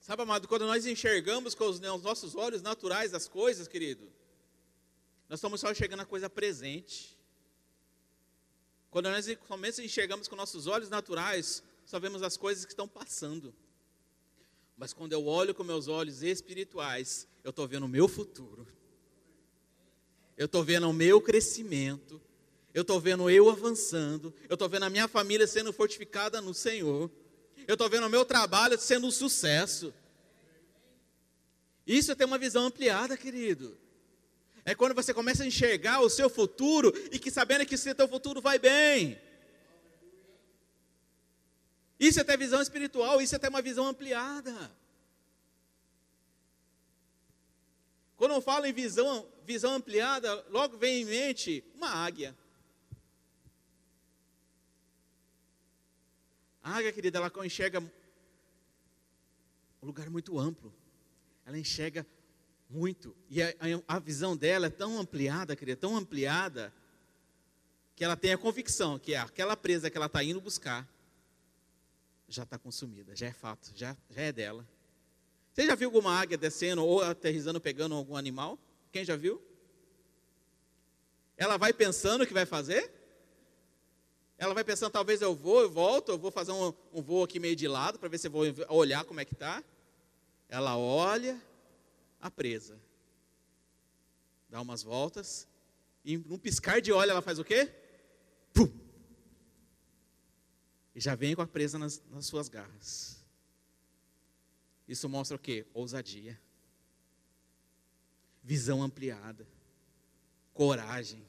Sabe, 0.01 0.23
amado, 0.23 0.47
quando 0.47 0.67
nós 0.67 0.87
enxergamos 0.87 1.55
com 1.55 1.65
os 1.65 1.81
nossos 1.81 2.37
olhos 2.37 2.63
naturais 2.63 3.13
as 3.13 3.27
coisas, 3.27 3.67
querido, 3.67 4.09
nós 5.29 5.39
estamos 5.39 5.61
só 5.61 5.73
enxergando 5.73 6.03
a 6.03 6.07
coisa 6.07 6.31
presente. 6.31 7.19
Quando 8.89 9.11
nós 9.11 9.27
somente 9.49 9.83
enxergamos 9.83 10.29
com 10.29 10.37
nossos 10.37 10.67
olhos 10.67 10.89
naturais, 10.89 11.63
só 11.85 11.99
vemos 11.99 12.23
as 12.23 12.37
coisas 12.37 12.65
que 12.65 12.73
estão 12.73 12.87
passando. 12.87 13.55
Mas 14.77 14.93
quando 14.93 15.13
eu 15.13 15.27
olho 15.27 15.55
com 15.55 15.65
meus 15.65 15.89
olhos 15.89 16.23
espirituais, 16.23 17.27
eu 17.43 17.51
estou 17.51 17.67
vendo 17.67 17.87
o 17.87 17.89
meu 17.89 18.07
futuro. 18.07 18.67
Eu 20.37 20.47
estou 20.47 20.63
vendo 20.63 20.89
o 20.89 20.93
meu 20.93 21.21
crescimento. 21.21 22.21
Eu 22.75 22.83
estou 22.83 23.01
vendo 23.01 23.31
eu 23.31 23.49
avançando. 23.49 24.35
Eu 24.49 24.55
estou 24.55 24.69
vendo 24.69 24.85
a 24.85 24.91
minha 24.91 25.09
família 25.09 25.47
sendo 25.47 25.73
fortificada 25.73 26.41
no 26.41 26.53
Senhor. 26.53 27.11
Eu 27.67 27.73
estou 27.73 27.89
vendo 27.89 28.07
o 28.07 28.11
meu 28.11 28.25
trabalho 28.25 28.79
sendo 28.79 29.07
um 29.07 29.11
sucesso. 29.11 29.95
Isso 31.87 32.13
é 32.13 32.15
ter 32.15 32.25
uma 32.25 32.37
visão 32.37 32.67
ampliada, 32.67 33.17
querido. 33.17 33.79
É 34.65 34.75
quando 34.75 34.95
você 34.95 35.15
começa 35.15 35.45
a 35.45 35.47
enxergar 35.47 36.01
o 36.01 36.11
seu 36.11 36.29
futuro 36.29 36.93
e 37.13 37.19
que 37.19 37.31
sabendo 37.31 37.65
que 37.65 37.77
o 37.77 37.79
seu 37.79 38.09
futuro 38.09 38.41
vai 38.41 38.59
bem. 38.59 39.19
Isso 41.99 42.21
é 42.21 42.25
ter 42.25 42.37
visão 42.37 42.61
espiritual, 42.61 43.23
isso 43.23 43.35
é 43.35 43.39
ter 43.39 43.49
uma 43.49 43.63
visão 43.63 43.87
ampliada. 43.87 44.71
Quando 48.17 48.33
eu 48.33 48.41
falo 48.43 48.67
em 48.67 48.73
visão, 48.73 49.27
visão 49.47 49.75
ampliada, 49.75 50.45
logo 50.51 50.77
vem 50.77 51.03
em 51.03 51.05
mente 51.05 51.65
uma 51.75 51.89
águia. 51.89 52.37
A 56.63 56.73
águia, 56.73 56.93
querida, 56.93 57.19
ela 57.19 57.33
enxerga 57.47 57.81
um 59.81 59.87
lugar 59.87 60.11
muito 60.11 60.39
amplo. 60.39 60.75
Ela 61.47 61.57
enxerga 61.57 62.05
muito. 62.69 63.17
E 63.31 63.41
a, 63.41 63.55
a, 63.87 63.99
visão 64.01 64.37
dela 64.37 64.67
é 64.67 64.71
tão 64.71 64.99
ampliada, 64.99 65.55
querida, 65.55 65.77
tão 65.81 65.97
ampliada, 65.97 66.75
que 67.95 68.05
ela 68.05 68.17
tem 68.17 68.33
a 68.33 68.39
convicção 68.39 68.99
que 68.99 69.15
aquela 69.15 69.57
presa 69.57 69.89
que 69.89 69.97
ela 69.97 70.07
está 70.07 70.23
indo 70.23 70.41
buscar 70.41 70.87
já 72.29 72.43
está 72.43 72.59
consumida, 72.59 73.15
já 73.15 73.29
é 73.29 73.33
fato, 73.33 73.73
já, 73.75 73.97
já 74.11 74.21
é 74.21 74.33
dela. 74.33 74.67
Você 75.53 75.65
já 75.65 75.77
viu 75.77 75.89
alguma 75.89 76.13
águia 76.13 76.37
descendo 76.37 76.85
ou 76.85 77.01
aterrizando, 77.03 77.61
pegando 77.61 77.95
algum 77.95 78.17
animal? 78.17 78.59
Quem 78.97 79.05
já 79.05 79.15
viu? 79.15 79.43
Ela 81.37 81.59
vai 81.59 81.71
pensando 81.71 82.25
o 82.25 82.27
que 82.27 82.33
vai 82.33 82.47
fazer? 82.47 82.91
Ela 84.39 84.55
vai 84.55 84.65
pensando, 84.65 84.91
talvez 84.91 85.21
eu 85.21 85.35
vou, 85.35 85.61
eu 85.61 85.71
volto, 85.71 86.13
eu 86.13 86.19
vou 86.19 86.31
fazer 86.31 86.53
um, 86.53 86.73
um 86.95 87.03
voo 87.03 87.23
aqui 87.23 87.39
meio 87.39 87.55
de 87.55 87.69
lado 87.69 87.99
para 87.99 88.09
ver 88.09 88.17
se 88.17 88.29
eu 88.29 88.31
vou 88.31 88.45
olhar 88.71 89.05
como 89.05 89.21
é 89.21 89.25
que 89.27 89.35
está. 89.35 89.63
Ela 90.49 90.79
olha 90.79 91.39
a 92.19 92.31
presa, 92.31 92.81
dá 94.49 94.63
umas 94.63 94.83
voltas 94.83 95.47
e 96.03 96.17
num 96.17 96.39
piscar 96.39 96.81
de 96.81 96.91
olho 96.91 97.11
ela 97.11 97.21
faz 97.21 97.39
o 97.39 97.45
quê? 97.45 97.71
Pum! 98.55 98.73
E 100.95 101.01
já 101.03 101.15
vem 101.15 101.37
com 101.37 101.43
a 101.43 101.47
presa 101.47 101.79
nas, 101.79 102.03
nas 102.11 102.25
suas 102.25 102.49
garras. 102.49 103.23
Isso 104.89 105.07
mostra 105.07 105.37
o 105.37 105.39
quê? 105.39 105.67
Ousadia, 105.75 106.41
visão 108.47 108.83
ampliada, 108.83 109.47
coragem 110.55 111.27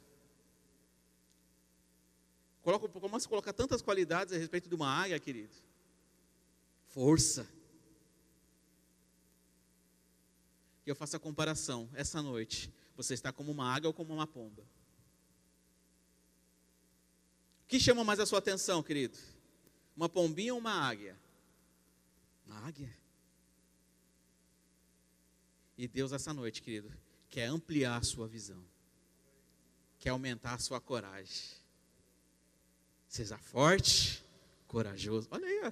Coloca, 2.68 2.90
começa 2.90 3.26
a 3.26 3.30
colocar 3.30 3.54
tantas 3.54 3.82
qualidades 3.82 4.34
a 4.34 4.38
respeito 4.38 4.68
de 4.68 4.76
uma 4.76 4.90
águia, 4.90 5.18
querido. 5.18 5.56
Força. 6.88 7.48
E 10.86 10.90
eu 10.90 10.94
faço 10.94 11.16
a 11.16 11.20
comparação 11.20 11.90
essa 11.94 12.22
noite. 12.22 12.70
Você 12.98 13.14
está 13.14 13.32
como 13.32 13.54
uma 13.54 13.74
águia 13.74 13.88
ou 13.88 13.94
como 13.94 14.14
uma 14.14 14.28
pomba? 14.28 14.64
O 17.64 17.68
que 17.70 17.80
chama 17.80 18.04
mais 18.04 18.20
a 18.20 18.26
sua 18.26 18.40
atenção, 18.40 18.84
querido? 18.84 19.18
Uma 19.96 20.10
pombinha 20.10 20.54
ou 20.54 20.60
uma 20.60 20.74
águia? 20.74 21.18
Uma 22.46 22.68
águia. 22.68 22.94
E 25.78 25.88
Deus, 25.88 26.12
essa 26.12 26.34
noite, 26.34 26.62
querido, 26.62 26.92
quer 27.30 27.46
ampliar 27.46 28.04
sua 28.04 28.28
visão, 28.28 28.64
quer 30.00 30.10
aumentar 30.10 30.60
sua 30.60 30.82
coragem 30.82 31.58
Seja 33.08 33.38
forte, 33.38 34.24
corajoso. 34.68 35.28
Olha 35.32 35.48
aí, 35.48 35.62
ó. 35.64 35.72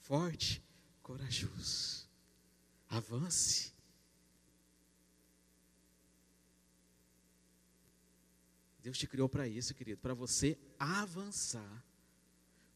Forte, 0.00 0.62
corajoso. 1.02 2.08
Avance. 2.88 3.72
Deus 8.82 8.98
te 8.98 9.06
criou 9.06 9.28
para 9.28 9.46
isso, 9.46 9.72
querido, 9.74 10.00
para 10.00 10.12
você 10.12 10.58
avançar, 10.76 11.84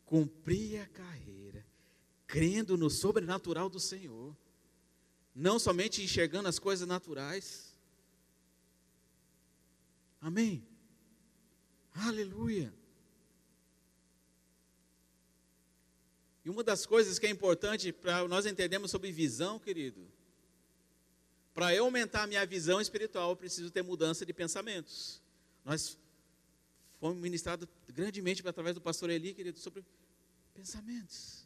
cumprir 0.05 0.81
a 0.81 0.87
carreira, 0.87 1.67
crendo 2.29 2.79
no 2.79 2.89
sobrenatural 2.89 3.69
do 3.69 3.81
Senhor, 3.81 4.37
não 5.37 5.59
somente 5.59 6.03
enxergando 6.03 6.49
as 6.49 6.59
coisas 6.59 6.89
naturais. 6.89 7.77
Amém? 10.19 10.67
Aleluia. 11.93 12.73
E 16.43 16.49
uma 16.49 16.65
das 16.65 16.87
coisas 16.87 17.19
que 17.19 17.27
é 17.27 17.31
importante 17.31 17.93
para 17.93 18.27
nós 18.27 18.47
entendermos 18.47 18.91
sobre 18.91 19.13
visão, 19.13 19.59
querido, 19.59 20.11
para 21.53 21.75
eu 21.75 21.85
aumentar 21.85 22.23
a 22.23 22.27
minha 22.27 22.45
visão 22.47 22.81
espiritual, 22.81 23.31
eu 23.31 23.37
preciso 23.37 23.71
ter 23.71 23.83
mudança 23.83 24.25
de 24.25 24.33
pensamentos. 24.33 25.21
Nós 25.65 25.99
fomos 26.99 27.19
ministrados 27.19 27.69
grandemente 27.89 28.47
através 28.47 28.75
do 28.75 28.81
pastor 28.81 29.11
Eli, 29.11 29.35
querido, 29.35 29.59
sobre 29.59 29.85
pensamentos. 30.55 31.46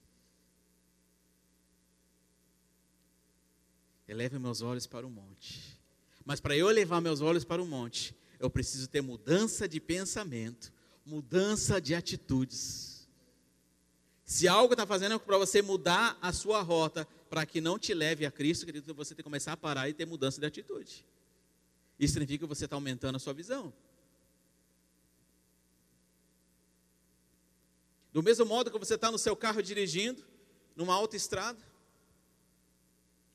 Eleve 4.10 4.40
meus 4.40 4.60
olhos 4.60 4.88
para 4.88 5.06
o 5.06 5.10
monte. 5.10 5.80
Mas 6.24 6.40
para 6.40 6.56
eu 6.56 6.68
elevar 6.68 7.00
meus 7.00 7.20
olhos 7.20 7.44
para 7.44 7.62
o 7.62 7.66
monte, 7.66 8.12
eu 8.40 8.50
preciso 8.50 8.88
ter 8.88 9.00
mudança 9.00 9.68
de 9.68 9.78
pensamento, 9.78 10.72
mudança 11.06 11.80
de 11.80 11.94
atitudes. 11.94 13.08
Se 14.24 14.48
algo 14.48 14.74
está 14.74 14.84
fazendo 14.84 15.20
para 15.20 15.38
você 15.38 15.62
mudar 15.62 16.18
a 16.20 16.32
sua 16.32 16.60
rota 16.60 17.06
para 17.28 17.46
que 17.46 17.60
não 17.60 17.78
te 17.78 17.94
leve 17.94 18.26
a 18.26 18.32
Cristo, 18.32 18.66
querido, 18.66 18.92
você 18.92 19.10
tem 19.14 19.18
que 19.18 19.22
começar 19.22 19.52
a 19.52 19.56
parar 19.56 19.88
e 19.88 19.94
ter 19.94 20.06
mudança 20.06 20.40
de 20.40 20.46
atitude. 20.46 21.06
Isso 21.96 22.14
significa 22.14 22.44
que 22.44 22.48
você 22.48 22.64
está 22.64 22.74
aumentando 22.74 23.14
a 23.14 23.20
sua 23.20 23.32
visão. 23.32 23.72
Do 28.12 28.24
mesmo 28.24 28.44
modo 28.44 28.72
que 28.72 28.78
você 28.78 28.96
está 28.96 29.08
no 29.08 29.18
seu 29.18 29.36
carro 29.36 29.62
dirigindo, 29.62 30.24
numa 30.74 30.94
autoestrada, 30.94 31.69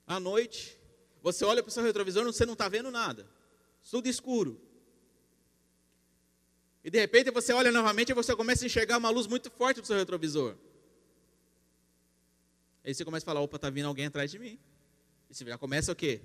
à 0.05 0.19
noite, 0.19 0.77
você 1.21 1.43
olha 1.43 1.63
para 1.63 1.69
o 1.69 1.71
seu 1.71 1.83
retrovisor 1.83 2.24
e 2.24 2.25
você 2.25 2.45
não 2.45 2.53
está 2.53 2.69
vendo 2.69 2.91
nada, 2.91 3.27
tudo 3.89 4.07
escuro. 4.07 4.62
E 6.83 6.89
de 6.91 7.00
repente 7.00 7.31
você 7.31 7.51
olha 7.51 7.71
novamente 7.71 8.09
e 8.09 8.13
você 8.13 8.35
começa 8.35 8.63
a 8.63 8.67
enxergar 8.67 8.97
uma 8.97 9.09
luz 9.09 9.25
muito 9.25 9.50
forte 9.50 9.81
do 9.81 9.88
seu 9.88 9.97
retrovisor. 9.97 10.55
Aí 12.83 12.93
você 12.93 13.03
começa 13.03 13.25
a 13.25 13.27
falar, 13.27 13.41
opa, 13.41 13.55
está 13.55 13.71
vindo 13.71 13.88
alguém 13.88 14.05
atrás 14.05 14.29
de 14.29 14.38
mim. 14.38 14.59
E 15.27 15.33
você 15.33 15.43
já 15.43 15.57
começa 15.57 15.91
o 15.91 15.95
quê? 15.95 16.21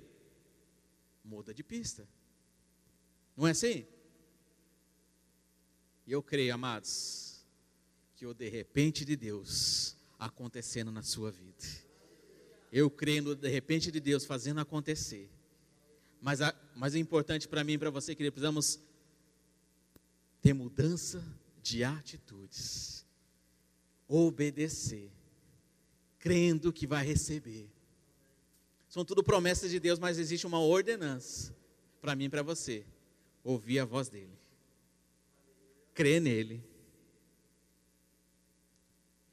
Muda 1.23 1.51
de 1.51 1.63
pista. 1.63 2.07
Não 3.35 3.47
é 3.47 3.51
assim? 3.51 3.87
E 6.05 6.11
eu 6.11 6.21
creio, 6.21 6.53
amados, 6.53 7.43
que 8.15 8.27
o 8.27 8.33
de 8.33 8.47
repente 8.47 9.03
de 9.03 9.15
Deus 9.15 9.95
acontecendo 10.19 10.91
na 10.91 11.01
sua 11.01 11.31
vida. 11.31 11.65
Eu 12.71 12.89
creio 12.89 13.23
no 13.23 13.35
de 13.35 13.49
repente 13.49 13.91
de 13.91 13.99
Deus 13.99 14.23
fazendo 14.23 14.61
acontecer. 14.61 15.29
Mas, 16.21 16.41
a, 16.41 16.55
mas 16.75 16.95
é 16.95 16.99
importante 16.99 17.47
para 17.47 17.63
mim 17.63 17.73
e 17.73 17.77
para 17.77 17.89
você, 17.89 18.15
que 18.15 18.31
precisamos 18.31 18.79
ter 20.41 20.53
mudança 20.53 21.23
de 21.61 21.83
atitudes. 21.83 23.05
Obedecer, 24.07 25.11
crendo 26.19 26.71
que 26.71 26.85
vai 26.85 27.05
receber. 27.05 27.69
São 28.87 29.03
tudo 29.03 29.23
promessas 29.23 29.71
de 29.71 29.79
Deus, 29.79 29.97
mas 29.97 30.19
existe 30.19 30.45
uma 30.45 30.59
ordenança 30.59 31.55
para 32.01 32.15
mim 32.15 32.25
e 32.25 32.29
para 32.29 32.43
você. 32.43 32.85
Ouvir 33.43 33.79
a 33.79 33.85
voz 33.85 34.09
dele. 34.09 34.37
Crer 35.93 36.21
nele. 36.21 36.63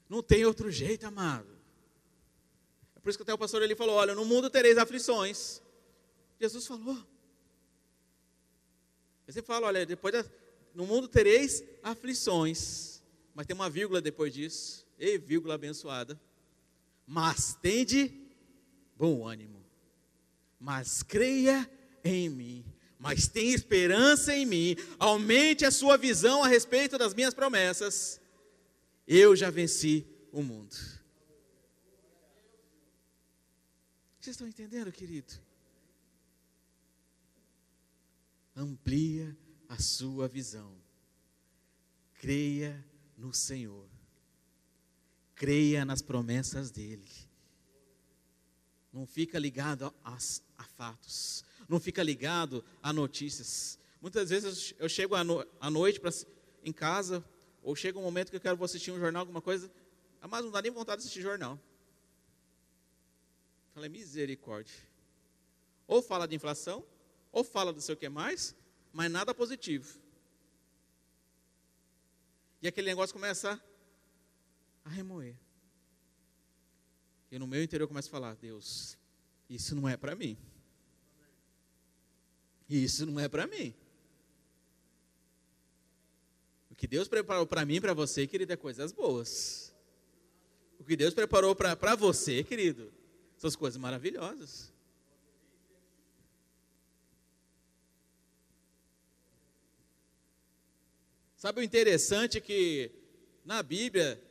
Não 0.07 0.23
tem 0.23 0.45
outro 0.45 0.71
jeito, 0.71 1.05
amado. 1.05 1.58
Por 3.09 3.13
isso 3.13 3.17
que 3.17 3.23
até 3.23 3.33
o 3.33 3.39
pastor 3.39 3.63
ele 3.63 3.75
falou: 3.75 3.95
Olha, 3.95 4.13
no 4.13 4.23
mundo 4.23 4.51
tereis 4.51 4.77
aflições. 4.77 5.63
Jesus 6.39 6.67
falou. 6.67 6.95
Você 9.25 9.41
fala: 9.41 9.65
Olha, 9.65 9.83
depois 9.83 10.13
da, 10.13 10.23
no 10.75 10.85
mundo 10.85 11.07
tereis 11.07 11.63
aflições. 11.81 13.01
Mas 13.33 13.47
tem 13.47 13.55
uma 13.55 13.67
vírgula 13.67 13.99
depois 13.99 14.31
disso. 14.31 14.85
Ei, 14.99 15.17
vírgula 15.17 15.55
abençoada. 15.55 16.21
Mas 17.07 17.57
tende 17.59 18.13
bom 18.95 19.27
ânimo. 19.27 19.65
Mas 20.59 21.01
creia 21.01 21.67
em 22.03 22.29
mim. 22.29 22.63
Mas 22.99 23.27
tem 23.27 23.51
esperança 23.55 24.35
em 24.35 24.45
mim. 24.45 24.75
Aumente 24.99 25.65
a 25.65 25.71
sua 25.71 25.97
visão 25.97 26.43
a 26.43 26.47
respeito 26.47 26.95
das 26.95 27.15
minhas 27.15 27.33
promessas. 27.33 28.21
Eu 29.07 29.35
já 29.35 29.49
venci 29.49 30.05
o 30.31 30.43
mundo. 30.43 30.98
Vocês 34.29 34.35
estão 34.35 34.47
entendendo, 34.47 34.91
querido? 34.91 35.33
Amplia 38.55 39.35
a 39.67 39.81
sua 39.81 40.27
visão. 40.27 40.71
Creia 42.13 42.85
no 43.17 43.33
Senhor. 43.33 43.89
Creia 45.33 45.83
nas 45.83 46.03
promessas 46.03 46.69
dele. 46.69 47.09
Não 48.93 49.07
fica 49.07 49.39
ligado 49.39 49.91
a, 50.03 50.15
a 50.59 50.63
fatos. 50.63 51.43
Não 51.67 51.79
fica 51.79 52.03
ligado 52.03 52.63
a 52.83 52.93
notícias. 52.93 53.79
Muitas 53.99 54.29
vezes 54.29 54.75
eu 54.77 54.87
chego 54.87 55.15
à, 55.15 55.23
no, 55.23 55.43
à 55.59 55.71
noite 55.71 55.99
pra, 55.99 56.11
em 56.63 56.71
casa, 56.71 57.25
ou 57.63 57.75
chega 57.75 57.97
um 57.97 58.03
momento 58.03 58.29
que 58.29 58.35
eu 58.35 58.41
quero 58.41 58.63
assistir 58.63 58.91
um 58.91 58.99
jornal, 58.99 59.21
alguma 59.21 59.41
coisa, 59.41 59.71
mas 60.21 60.45
não 60.45 60.51
dá 60.51 60.61
nem 60.61 60.71
vontade 60.71 61.01
de 61.01 61.07
assistir 61.07 61.23
jornal. 61.23 61.59
Falei, 63.79 63.89
misericórdia. 63.89 64.75
Ou 65.87 66.01
fala 66.01 66.27
de 66.27 66.35
inflação, 66.35 66.85
ou 67.31 67.45
fala 67.45 67.71
do 67.71 67.79
seu 67.79 67.95
que 67.95 68.09
mais, 68.09 68.53
mas 68.91 69.09
nada 69.09 69.33
positivo. 69.33 69.97
E 72.61 72.67
aquele 72.67 72.87
negócio 72.87 73.13
começa 73.13 73.57
a 74.83 74.89
remoer. 74.89 75.33
E 77.31 77.39
no 77.39 77.47
meu 77.47 77.63
interior 77.63 77.87
começa 77.87 78.09
a 78.09 78.11
falar: 78.11 78.35
Deus, 78.35 78.97
isso 79.49 79.73
não 79.73 79.87
é 79.87 79.95
para 79.95 80.13
mim. 80.13 80.37
Isso 82.69 83.05
não 83.05 83.17
é 83.17 83.29
para 83.29 83.47
mim. 83.47 83.73
O 86.69 86.75
que 86.75 86.85
Deus 86.85 87.07
preparou 87.07 87.47
para 87.47 87.63
mim 87.63 87.75
e 87.75 87.81
para 87.81 87.93
você, 87.93 88.27
querido, 88.27 88.51
é 88.51 88.57
coisas 88.57 88.91
boas. 88.91 89.73
O 90.77 90.83
que 90.83 90.97
Deus 90.97 91.13
preparou 91.13 91.55
para 91.55 91.95
você, 91.95 92.43
querido, 92.43 92.98
são 93.39 93.47
as 93.47 93.55
coisas 93.55 93.79
maravilhosas. 93.79 94.71
Sabe 101.37 101.61
o 101.61 101.63
interessante 101.63 102.41
que 102.41 102.91
na 103.45 103.63
Bíblia, 103.63 104.21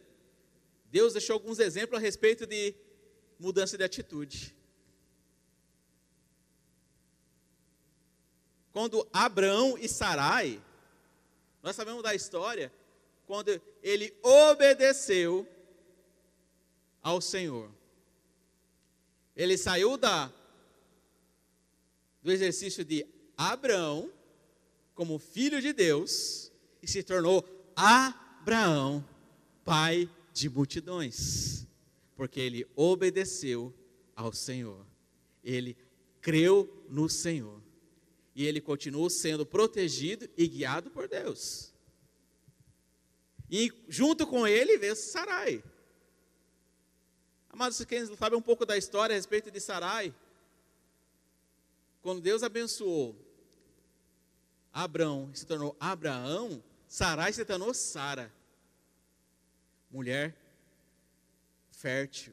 Deus 0.90 1.14
deixou 1.14 1.34
alguns 1.34 1.58
exemplos 1.58 1.98
a 1.98 2.02
respeito 2.02 2.46
de 2.46 2.74
mudança 3.38 3.78
de 3.78 3.82
atitude. 3.82 4.54
Quando 8.70 9.08
Abraão 9.10 9.78
e 9.78 9.88
Sarai, 9.88 10.62
nós 11.62 11.74
sabemos 11.74 12.02
da 12.02 12.14
história, 12.14 12.70
quando 13.26 13.58
ele 13.82 14.14
obedeceu 14.22 15.48
ao 17.02 17.22
Senhor. 17.22 17.77
Ele 19.38 19.56
saiu 19.56 19.96
da 19.96 20.32
do 22.20 22.32
exercício 22.32 22.84
de 22.84 23.06
Abraão 23.36 24.12
como 24.96 25.16
filho 25.16 25.62
de 25.62 25.72
Deus 25.72 26.50
e 26.82 26.88
se 26.88 27.04
tornou 27.04 27.44
Abraão, 27.76 29.08
pai 29.64 30.10
de 30.32 30.48
multidões, 30.48 31.64
porque 32.16 32.40
ele 32.40 32.66
obedeceu 32.74 33.72
ao 34.16 34.32
Senhor, 34.32 34.84
ele 35.44 35.76
creu 36.20 36.84
no 36.88 37.08
Senhor, 37.08 37.62
e 38.34 38.44
ele 38.44 38.60
continuou 38.60 39.08
sendo 39.08 39.46
protegido 39.46 40.28
e 40.36 40.48
guiado 40.48 40.90
por 40.90 41.06
Deus. 41.06 41.72
E 43.48 43.72
junto 43.88 44.26
com 44.26 44.44
ele 44.48 44.76
veio 44.76 44.96
Sarai. 44.96 45.62
Amados, 47.58 47.84
quem 47.86 48.06
sabe 48.14 48.36
um 48.36 48.40
pouco 48.40 48.64
da 48.64 48.76
história 48.76 49.12
a 49.12 49.16
respeito 49.16 49.50
de 49.50 49.58
Sarai? 49.58 50.14
Quando 52.00 52.20
Deus 52.20 52.44
abençoou 52.44 53.16
Abraão 54.72 55.28
se 55.34 55.44
tornou 55.44 55.76
Abraão, 55.80 56.62
Sarai 56.86 57.32
se 57.32 57.44
tornou 57.44 57.74
Sara. 57.74 58.32
Mulher 59.90 60.36
fértil. 61.72 62.32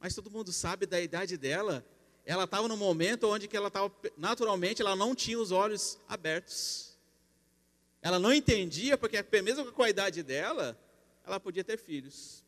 Mas 0.00 0.16
todo 0.16 0.32
mundo 0.32 0.50
sabe 0.52 0.84
da 0.84 1.00
idade 1.00 1.36
dela. 1.36 1.86
Ela 2.26 2.42
estava 2.42 2.66
no 2.66 2.76
momento 2.76 3.28
onde 3.28 3.46
que 3.46 3.56
ela 3.56 3.68
estava, 3.68 3.88
naturalmente, 4.16 4.82
ela 4.82 4.96
não 4.96 5.14
tinha 5.14 5.38
os 5.38 5.52
olhos 5.52 5.96
abertos. 6.08 6.98
Ela 8.02 8.18
não 8.18 8.32
entendia, 8.32 8.98
porque 8.98 9.24
mesmo 9.40 9.70
com 9.70 9.84
a 9.84 9.90
idade 9.90 10.24
dela, 10.24 10.76
ela 11.24 11.38
podia 11.38 11.62
ter 11.62 11.78
filhos. 11.78 12.42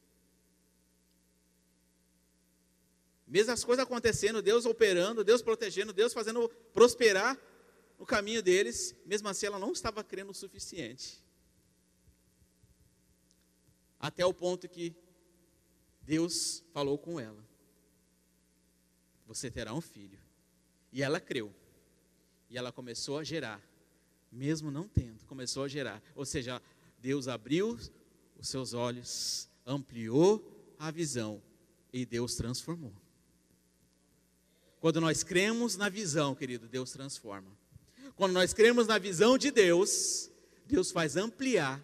Mesmo 3.35 3.53
as 3.53 3.64
coisas 3.64 3.83
acontecendo, 3.83 4.40
Deus 4.40 4.64
operando, 4.64 5.25
Deus 5.25 5.42
protegendo, 5.42 5.92
Deus 5.92 6.12
fazendo 6.12 6.49
prosperar 6.73 7.37
no 7.99 8.07
caminho 8.07 8.40
deles, 8.40 8.94
mesmo 9.05 9.27
assim 9.27 9.47
ela 9.47 9.59
não 9.59 9.73
estava 9.73 10.05
crendo 10.05 10.31
o 10.31 10.35
suficiente. 10.35 11.20
Até 13.99 14.25
o 14.25 14.33
ponto 14.33 14.68
que 14.68 14.94
Deus 16.03 16.62
falou 16.73 16.97
com 16.97 17.18
ela: 17.18 17.44
Você 19.27 19.51
terá 19.51 19.75
um 19.75 19.81
filho. 19.81 20.20
E 20.92 21.03
ela 21.03 21.18
creu. 21.18 21.53
E 22.49 22.57
ela 22.57 22.70
começou 22.70 23.18
a 23.18 23.25
gerar, 23.25 23.61
mesmo 24.31 24.70
não 24.70 24.87
tendo, 24.87 25.25
começou 25.27 25.64
a 25.64 25.68
gerar. 25.68 26.01
Ou 26.14 26.25
seja, 26.25 26.62
Deus 27.01 27.27
abriu 27.27 27.77
os 28.38 28.49
seus 28.49 28.75
olhos, 28.75 29.49
ampliou 29.66 30.73
a 30.79 30.88
visão 30.92 31.42
e 31.92 32.07
Deus 32.07 32.37
transformou. 32.37 32.94
Quando 34.85 35.01
nós 35.01 35.23
cremos 35.23 35.79
na 35.79 35.88
visão, 35.88 36.35
querido, 36.35 36.68
Deus 36.68 36.92
transforma. 36.92 37.51
Quando 38.14 38.35
nós 38.35 38.53
cremos 38.53 38.87
na 38.87 38.99
visão 38.99 39.38
de 39.38 39.51
Deus, 39.51 40.31
Deus 40.66 40.90
faz 40.90 41.16
ampliar 41.16 41.83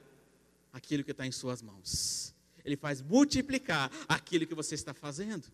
aquilo 0.71 1.03
que 1.03 1.13
está 1.13 1.27
em 1.27 1.33
suas 1.33 1.63
mãos. 1.63 2.35
Ele 2.63 2.77
faz 2.77 3.01
multiplicar 3.01 3.91
aquilo 4.07 4.47
que 4.47 4.55
você 4.55 4.75
está 4.75 4.93
fazendo. 4.93 5.51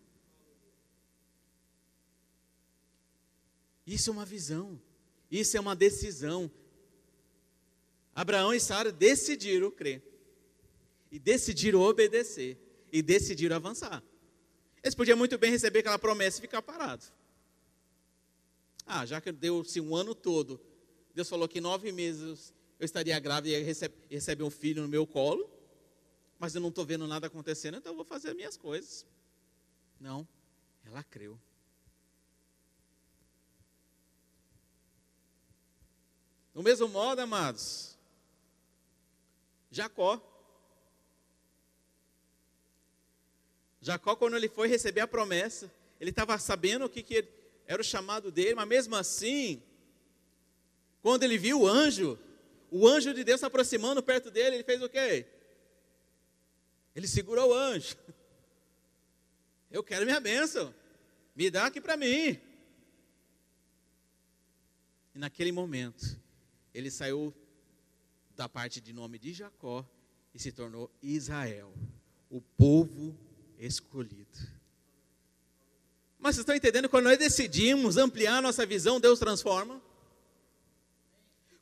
Isso 3.85 4.09
é 4.09 4.13
uma 4.13 4.25
visão, 4.25 4.77
isso 5.31 5.55
é 5.55 5.59
uma 5.61 5.73
decisão. 5.73 6.51
Abraão 8.13 8.53
e 8.53 8.59
Sara 8.59 8.91
decidiram 8.91 9.71
crer, 9.71 10.03
e 11.09 11.17
decidiram 11.17 11.79
obedecer, 11.79 12.57
e 12.91 13.01
decidiram 13.01 13.55
avançar. 13.55 14.03
Eles 14.83 14.93
podiam 14.93 15.17
muito 15.17 15.37
bem 15.37 15.49
receber 15.49 15.79
aquela 15.79 15.97
promessa 15.97 16.39
e 16.39 16.41
ficar 16.41 16.61
parados. 16.61 17.15
Ah, 18.87 19.05
já 19.05 19.19
que 19.19 19.33
deu-se 19.33 19.81
um 19.81 19.93
ano 19.93 20.15
todo, 20.15 20.59
Deus 21.13 21.27
falou 21.27 21.47
que 21.47 21.57
em 21.57 21.61
nove 21.61 21.91
meses 21.91 22.53
eu 22.79 22.85
estaria 22.85 23.19
grávida 23.19 23.49
e 23.49 23.59
ia 23.59 23.75
receber 24.09 24.43
um 24.43 24.49
filho 24.49 24.81
no 24.81 24.87
meu 24.87 25.05
colo, 25.05 25.49
mas 26.39 26.55
eu 26.55 26.61
não 26.61 26.69
estou 26.69 26.85
vendo 26.85 27.05
nada 27.05 27.27
acontecendo, 27.27 27.77
então 27.77 27.91
eu 27.91 27.97
vou 27.97 28.05
fazer 28.05 28.29
as 28.29 28.35
minhas 28.35 28.55
coisas. 28.55 29.05
Não, 29.99 30.25
ela 30.85 31.03
creu. 31.03 31.37
Do 36.53 36.63
mesmo 36.63 36.87
modo, 36.87 37.19
amados, 37.19 37.97
Jacó. 39.69 40.21
Jacó, 43.81 44.15
quando 44.15 44.37
ele 44.37 44.49
foi 44.49 44.67
receber 44.67 45.01
a 45.01 45.07
promessa, 45.07 45.71
ele 45.99 46.09
estava 46.09 46.37
sabendo 46.39 46.85
o 46.85 46.89
que, 46.89 47.03
que 47.03 47.36
era 47.67 47.81
o 47.81 47.85
chamado 47.85 48.31
dele, 48.31 48.55
mas 48.55 48.67
mesmo 48.67 48.95
assim, 48.95 49.61
quando 51.01 51.23
ele 51.23 51.37
viu 51.37 51.61
o 51.61 51.67
anjo, 51.67 52.17
o 52.71 52.87
anjo 52.87 53.13
de 53.13 53.23
Deus 53.23 53.41
se 53.41 53.45
aproximando 53.45 54.01
perto 54.01 54.31
dele, 54.31 54.55
ele 54.55 54.63
fez 54.63 54.81
o 54.81 54.89
quê? 54.89 55.25
Ele 56.95 57.07
segurou 57.07 57.49
o 57.49 57.53
anjo. 57.53 57.95
Eu 59.69 59.83
quero 59.83 60.05
minha 60.05 60.19
bênção. 60.19 60.73
Me 61.35 61.51
dá 61.51 61.65
aqui 61.65 61.79
para 61.81 61.97
mim. 61.97 62.39
E 65.13 65.19
naquele 65.19 65.51
momento, 65.51 66.17
ele 66.73 66.89
saiu 66.89 67.33
da 68.35 68.47
parte 68.47 68.79
de 68.79 68.93
nome 68.93 69.19
de 69.19 69.33
Jacó 69.33 69.85
e 70.33 70.39
se 70.39 70.51
tornou 70.51 70.91
Israel, 71.01 71.73
o 72.29 72.39
povo 72.39 73.17
escolhido. 73.57 74.56
Mas 76.19 76.35
vocês 76.35 76.43
estão 76.43 76.55
entendendo? 76.55 76.89
Quando 76.89 77.05
nós 77.05 77.17
decidimos 77.17 77.97
ampliar 77.97 78.41
nossa 78.41 78.65
visão, 78.65 78.99
Deus 78.99 79.19
transforma. 79.19 79.81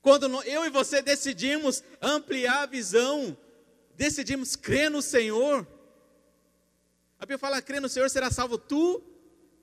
Quando 0.02 0.26
eu 0.44 0.66
e 0.66 0.70
você 0.70 1.02
decidimos 1.02 1.84
ampliar 2.02 2.64
a 2.64 2.66
visão, 2.66 3.38
decidimos 3.96 4.56
crer 4.56 4.90
no 4.90 5.02
Senhor, 5.02 5.68
a 7.18 7.26
Bíblia 7.26 7.38
fala: 7.38 7.62
crer 7.62 7.82
no 7.82 7.90
Senhor 7.90 8.10
será 8.10 8.30
salvo 8.30 8.58
tu 8.58 9.02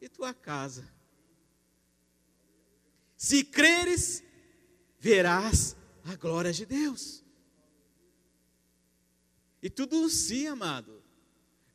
e 0.01 0.09
tua 0.09 0.35
casa. 0.35 0.89
Se 3.17 3.45
creres, 3.45 4.23
verás 4.99 5.77
a 6.05 6.17
glória 6.17 6.53
de 6.53 6.67
Deus. 6.67 7.23
E 9.63 9.71
tudo 9.71 10.09
sim, 10.11 10.49
amado. 10.49 11.03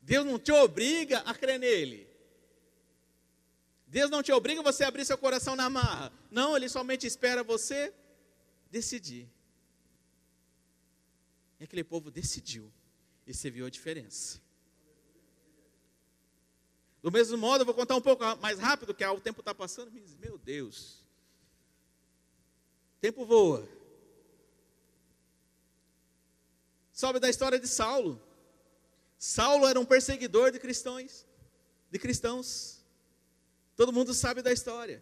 Deus 0.02 0.26
não 0.26 0.38
te 0.38 0.52
obriga 0.52 1.20
a 1.20 1.34
crer 1.34 1.58
nele. 1.58 2.07
Deus 3.88 4.10
não 4.10 4.22
te 4.22 4.30
obriga 4.32 4.62
você 4.62 4.84
a 4.84 4.88
abrir 4.88 5.04
seu 5.04 5.16
coração 5.16 5.56
na 5.56 5.70
marra. 5.70 6.12
Não, 6.30 6.54
ele 6.56 6.68
somente 6.68 7.06
espera 7.06 7.42
você 7.42 7.92
decidir. 8.70 9.28
E 11.58 11.64
aquele 11.64 11.82
povo 11.82 12.10
decidiu. 12.10 12.70
E 13.26 13.32
você 13.32 13.50
viu 13.50 13.66
a 13.66 13.70
diferença. 13.70 14.40
Do 17.02 17.10
mesmo 17.10 17.38
modo, 17.38 17.62
eu 17.62 17.66
vou 17.66 17.74
contar 17.74 17.96
um 17.96 18.00
pouco 18.00 18.24
mais 18.40 18.58
rápido, 18.58 18.94
que 18.94 19.04
o 19.04 19.20
tempo 19.20 19.40
está 19.40 19.54
passando. 19.54 19.90
Meu 20.18 20.36
Deus. 20.36 21.04
O 22.96 23.00
tempo 23.00 23.24
voa. 23.24 23.66
Sobe 26.92 27.18
da 27.20 27.30
história 27.30 27.58
de 27.58 27.68
Saulo. 27.68 28.20
Saulo 29.18 29.66
era 29.66 29.80
um 29.80 29.84
perseguidor 29.84 30.50
de 30.50 30.58
cristãos, 30.58 31.24
de 31.90 31.98
cristãos. 31.98 32.77
Todo 33.78 33.92
mundo 33.92 34.12
sabe 34.12 34.42
da 34.42 34.52
história. 34.52 35.00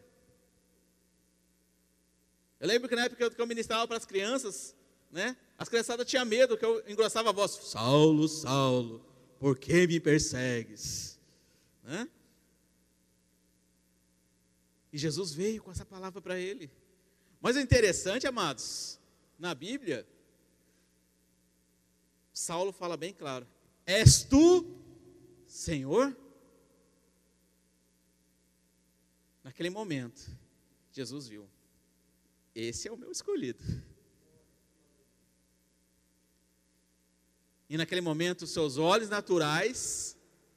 Eu 2.60 2.68
lembro 2.68 2.90
que 2.90 2.94
na 2.94 3.06
época 3.06 3.30
que 3.30 3.40
eu 3.40 3.46
ministrava 3.46 3.88
para 3.88 3.96
as 3.96 4.04
crianças, 4.04 4.76
né? 5.10 5.34
As 5.56 5.66
criançadas 5.66 6.06
tinham 6.06 6.26
medo 6.26 6.58
que 6.58 6.64
eu 6.64 6.84
engrossava 6.86 7.30
a 7.30 7.32
voz. 7.32 7.52
Saulo, 7.52 8.28
Saulo, 8.28 9.02
por 9.40 9.58
que 9.58 9.86
me 9.86 9.98
persegues? 9.98 11.18
Né? 11.82 12.06
E 14.92 14.98
Jesus 14.98 15.32
veio 15.32 15.62
com 15.62 15.70
essa 15.70 15.86
palavra 15.86 16.20
para 16.20 16.38
ele. 16.38 16.70
Mas 17.40 17.56
o 17.56 17.60
interessante, 17.60 18.26
amados, 18.26 19.00
na 19.38 19.54
Bíblia, 19.54 20.06
Saulo 22.30 22.72
fala 22.72 22.98
bem 22.98 23.14
claro: 23.14 23.46
És 23.86 24.22
tu, 24.22 24.66
Senhor? 25.46 26.14
Naquele 29.46 29.70
momento, 29.70 30.28
Jesus 30.90 31.28
viu: 31.28 31.48
Esse 32.52 32.88
é 32.88 32.92
o 32.92 32.96
meu 32.96 33.12
escolhido. 33.12 33.62
E 37.70 37.76
naquele 37.76 38.00
momento, 38.00 38.44
seus 38.44 38.76
olhos 38.76 39.08
naturais 39.08 40.16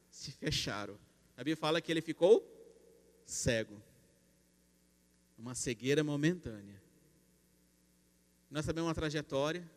se 0.10 0.32
fecharam. 0.32 0.98
A 1.38 1.42
Bíblia 1.42 1.56
fala 1.56 1.80
que 1.80 1.92
ele 1.92 2.02
ficou 2.02 2.44
cego 3.28 3.80
uma 5.38 5.54
cegueira 5.54 6.04
momentânea. 6.04 6.82
Nós 8.50 8.66
sabemos 8.66 8.88
uma 8.88 8.96
trajetória, 8.96 9.70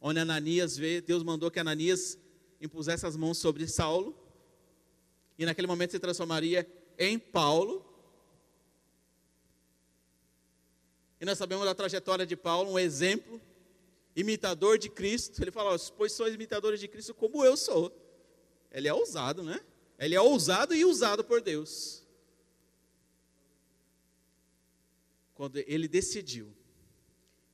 onde 0.00 0.18
Ananias 0.18 0.78
vê, 0.78 1.02
Deus 1.02 1.22
mandou 1.22 1.50
que 1.50 1.60
Ananias 1.60 2.18
impusesse 2.58 3.04
as 3.04 3.18
mãos 3.18 3.36
sobre 3.36 3.68
Saulo, 3.68 4.18
e 5.38 5.44
naquele 5.44 5.66
momento 5.66 5.90
se 5.90 5.98
transformaria 5.98 6.66
em 6.98 7.18
Paulo. 7.18 7.89
E 11.20 11.24
nós 11.24 11.36
sabemos 11.36 11.66
da 11.66 11.74
trajetória 11.74 12.24
de 12.24 12.34
Paulo, 12.34 12.72
um 12.72 12.78
exemplo, 12.78 13.40
imitador 14.16 14.78
de 14.78 14.88
Cristo. 14.88 15.42
Ele 15.42 15.50
fala: 15.50 15.78
Pois 15.96 16.12
sois 16.12 16.34
imitadores 16.34 16.80
de 16.80 16.88
Cristo 16.88 17.12
como 17.12 17.44
eu 17.44 17.56
sou. 17.56 17.94
Ele 18.72 18.88
é 18.88 18.94
ousado, 18.94 19.42
né? 19.42 19.60
Ele 19.98 20.14
é 20.14 20.20
ousado 20.20 20.74
e 20.74 20.84
usado 20.84 21.22
por 21.22 21.42
Deus. 21.42 22.02
Quando 25.34 25.58
ele 25.58 25.86
decidiu, 25.86 26.54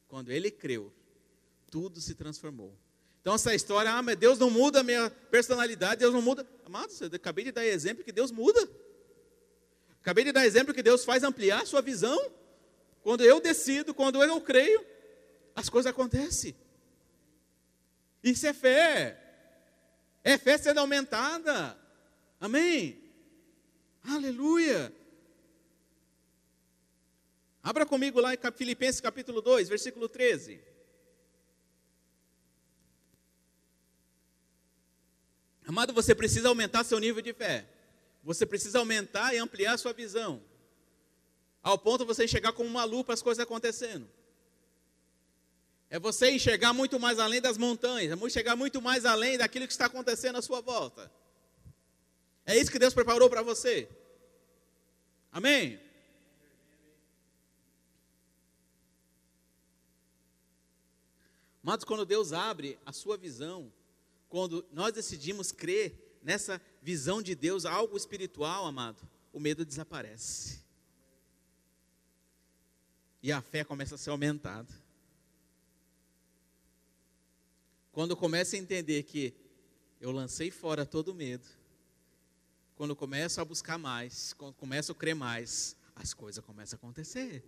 quando 0.07 0.31
ele 0.31 0.51
creu, 0.51 0.93
tudo 1.71 2.01
se 2.01 2.15
transformou. 2.15 2.73
Então 3.21 3.35
essa 3.35 3.53
história, 3.55 3.91
ah, 3.91 4.03
mas 4.03 4.17
Deus 4.17 4.39
não 4.39 4.49
muda 4.49 4.81
a 4.81 4.83
minha 4.85 5.11
personalidade, 5.11 5.99
Deus 5.99 6.15
não 6.15 6.23
muda. 6.23 6.47
Amados, 6.65 7.01
eu 7.01 7.09
acabei 7.09 7.45
de 7.45 7.51
dar 7.51 7.67
exemplo 7.67 8.05
que 8.05 8.13
Deus 8.13 8.31
muda. 8.31 8.69
Acabei 10.01 10.23
de 10.23 10.31
dar 10.31 10.47
exemplo 10.47 10.73
que 10.73 10.83
Deus 10.83 11.05
faz 11.05 11.25
ampliar 11.25 11.63
a 11.63 11.67
sua 11.67 11.83
visão. 11.83 12.17
Quando 13.07 13.23
eu 13.23 13.41
decido, 13.41 13.95
quando 13.95 14.21
eu 14.21 14.41
creio, 14.41 14.85
as 15.55 15.69
coisas 15.69 15.89
acontecem. 15.89 16.57
Isso 18.21 18.45
é 18.49 18.53
fé. 18.53 19.17
É 20.25 20.37
fé 20.37 20.59
sendo 20.59 20.81
aumentada. 20.81 21.79
Amém? 22.41 23.01
Aleluia. 24.03 24.93
Abra 27.63 27.87
comigo 27.87 28.19
lá 28.19 28.35
em 28.35 28.39
Filipenses 28.57 29.01
capítulo 29.01 29.41
2, 29.41 29.69
versículo 29.69 30.09
13. 30.09 30.61
Amado, 35.65 35.93
você 35.93 36.13
precisa 36.13 36.49
aumentar 36.49 36.83
seu 36.83 36.99
nível 36.99 37.23
de 37.23 37.33
fé. 37.33 37.69
Você 38.25 38.45
precisa 38.45 38.81
aumentar 38.81 39.33
e 39.33 39.39
ampliar 39.39 39.79
sua 39.79 39.93
visão. 39.93 40.43
Ao 41.67 41.77
ponto 41.77 42.03
de 42.03 42.07
você 42.07 42.27
enxergar 42.27 42.53
como 42.53 42.71
uma 42.71 42.85
lupa 42.85 43.13
as 43.13 43.21
coisas 43.21 43.43
acontecendo. 43.43 44.09
É 45.91 45.99
você 45.99 46.31
enxergar 46.31 46.73
muito 46.73 47.01
mais 47.01 47.19
além 47.19 47.41
das 47.41 47.59
montanhas, 47.59 48.13
é 48.13 48.25
enxergar 48.25 48.55
muito 48.55 48.81
mais 48.81 49.05
além 49.05 49.37
daquilo 49.37 49.67
que 49.67 49.73
está 49.73 49.87
acontecendo 49.87 50.37
à 50.37 50.43
sua 50.43 50.61
volta. 50.61 51.11
É 52.45 52.57
isso 52.57 52.71
que 52.71 52.79
Deus 52.79 52.95
preparou 52.95 53.29
para 53.29 53.43
você. 53.43 53.89
Amém? 55.33 55.81
Mas 61.61 61.83
quando 61.83 62.07
Deus 62.07 62.33
abre 62.33 62.79
a 62.87 62.93
sua 62.93 63.17
visão, 63.17 63.73
quando 64.29 64.65
nós 64.71 64.93
decidimos 64.93 65.51
crer 65.51 66.17
nessa 66.23 66.63
visão 66.81 67.21
de 67.21 67.35
Deus, 67.35 67.65
algo 67.65 67.97
espiritual, 67.97 68.67
amado, 68.67 69.03
o 69.33 69.41
medo 69.41 69.65
desaparece. 69.65 70.65
E 73.23 73.33
a 73.33 73.41
fé 73.41 73.65
começa 73.65 73.95
a 73.95 73.99
ser 73.99 74.11
aumentada. 74.11 74.73
Quando 77.93 78.11
eu 78.11 78.17
começo 78.17 78.55
a 78.55 78.59
entender 78.59 79.03
que 79.05 79.35
eu 80.01 80.13
lancei 80.13 80.51
fora 80.51 80.85
todo 80.85 81.15
medo, 81.15 81.47
quando 82.77 82.91
eu 82.91 82.97
começo 82.97 83.41
a 83.41 83.45
buscar 83.45 83.79
mais, 83.79 84.35
quando 84.35 84.55
começo 84.55 84.93
a 84.93 84.95
crer 84.95 85.15
mais, 85.15 85.75
as 85.95 86.13
coisas 86.13 86.45
começam 86.45 86.77
a 86.77 86.79
acontecer. 86.79 87.43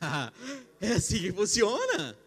é 0.80 0.92
assim 0.92 1.18
que 1.18 1.32
funciona. 1.32 2.18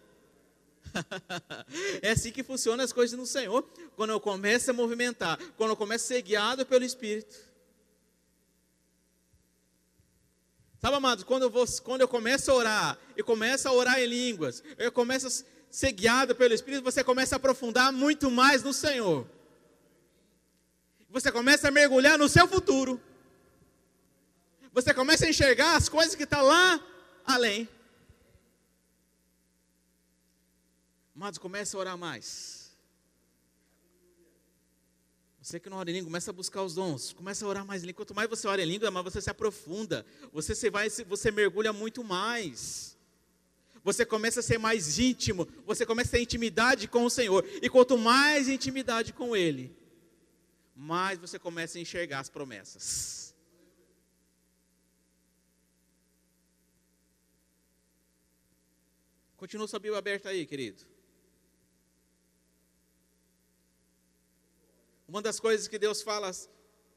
é 2.01 2.11
assim 2.11 2.31
que 2.31 2.43
funcionam 2.43 2.83
as 2.83 2.91
coisas 2.91 3.17
no 3.17 3.27
Senhor. 3.27 3.63
Quando 3.95 4.09
eu 4.09 4.19
começo 4.19 4.71
a 4.71 4.73
movimentar, 4.73 5.37
quando 5.55 5.71
eu 5.71 5.77
começo 5.77 6.05
a 6.05 6.07
ser 6.07 6.21
guiado 6.23 6.65
pelo 6.65 6.83
Espírito. 6.83 7.46
Sabe, 10.79 10.95
amados, 10.95 11.23
quando 11.23 11.43
eu, 11.43 11.49
vou, 11.49 11.65
quando 11.83 12.01
eu 12.01 12.07
começo 12.07 12.51
a 12.51 12.53
orar, 12.53 12.97
e 13.15 13.23
começo 13.23 13.67
a 13.67 13.71
orar 13.71 13.99
em 13.99 14.05
línguas, 14.05 14.63
eu 14.77 14.91
começo 14.91 15.27
a 15.27 15.31
ser 15.71 15.91
guiado 15.91 16.35
pelo 16.35 16.53
Espírito, 16.53 16.83
você 16.83 17.03
começa 17.03 17.35
a 17.35 17.37
aprofundar 17.37 17.91
muito 17.91 18.29
mais 18.29 18.61
no 18.61 18.71
Senhor. 18.71 19.27
Você 21.09 21.31
começa 21.31 21.69
a 21.69 21.71
mergulhar 21.71 22.17
no 22.17 22.29
seu 22.29 22.47
futuro. 22.47 23.01
Você 24.71 24.93
começa 24.93 25.25
a 25.25 25.29
enxergar 25.29 25.75
as 25.75 25.89
coisas 25.89 26.13
que 26.13 26.23
estão 26.23 26.39
tá 26.39 26.45
lá 26.45 26.79
além. 27.25 27.67
Amados, 31.15 31.39
começa 31.39 31.75
a 31.75 31.79
orar 31.79 31.97
mais. 31.97 32.56
Você 35.47 35.61
que 35.61 35.69
não 35.69 35.77
ora 35.77 35.89
em 35.89 35.93
língua, 35.93 36.07
começa 36.07 36.29
a 36.29 36.33
buscar 36.33 36.61
os 36.61 36.75
dons, 36.75 37.13
começa 37.13 37.45
a 37.45 37.47
orar 37.47 37.65
mais 37.65 37.81
em 37.81 37.85
língua. 37.85 38.03
Quanto 38.03 38.13
mais 38.13 38.29
você 38.29 38.45
ora 38.49 38.61
em 38.61 38.65
língua, 38.65 38.91
mais 38.91 39.05
você 39.05 39.21
se 39.21 39.29
aprofunda, 39.29 40.05
você, 40.33 40.53
se 40.53 40.69
vai, 40.69 40.89
você 40.89 41.31
mergulha 41.31 41.71
muito 41.71 42.03
mais. 42.03 42.97
Você 43.81 44.05
começa 44.05 44.41
a 44.41 44.43
ser 44.43 44.57
mais 44.57 44.99
íntimo, 44.99 45.47
você 45.65 45.85
começa 45.85 46.09
a 46.09 46.11
ter 46.11 46.21
intimidade 46.21 46.89
com 46.89 47.05
o 47.05 47.09
Senhor. 47.09 47.47
E 47.61 47.69
quanto 47.69 47.97
mais 47.97 48.49
intimidade 48.49 49.13
com 49.13 49.37
Ele, 49.37 49.73
mais 50.75 51.17
você 51.17 51.39
começa 51.39 51.77
a 51.77 51.81
enxergar 51.81 52.19
as 52.19 52.27
promessas. 52.27 53.33
Continua 59.37 59.65
sua 59.65 59.79
Bíblia 59.79 59.97
aberta 59.97 60.27
aí, 60.27 60.45
querido. 60.45 60.96
Uma 65.07 65.21
das 65.21 65.39
coisas 65.39 65.67
que 65.69 65.79
Deus 65.79 66.01
fala, 66.01 66.29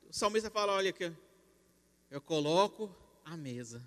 o 0.09 0.13
salmista 0.13 0.51
fala: 0.51 0.73
olha 0.73 0.91
aqui, 0.91 1.13
eu 2.11 2.21
coloco 2.21 2.95
a 3.25 3.37
mesa 3.37 3.81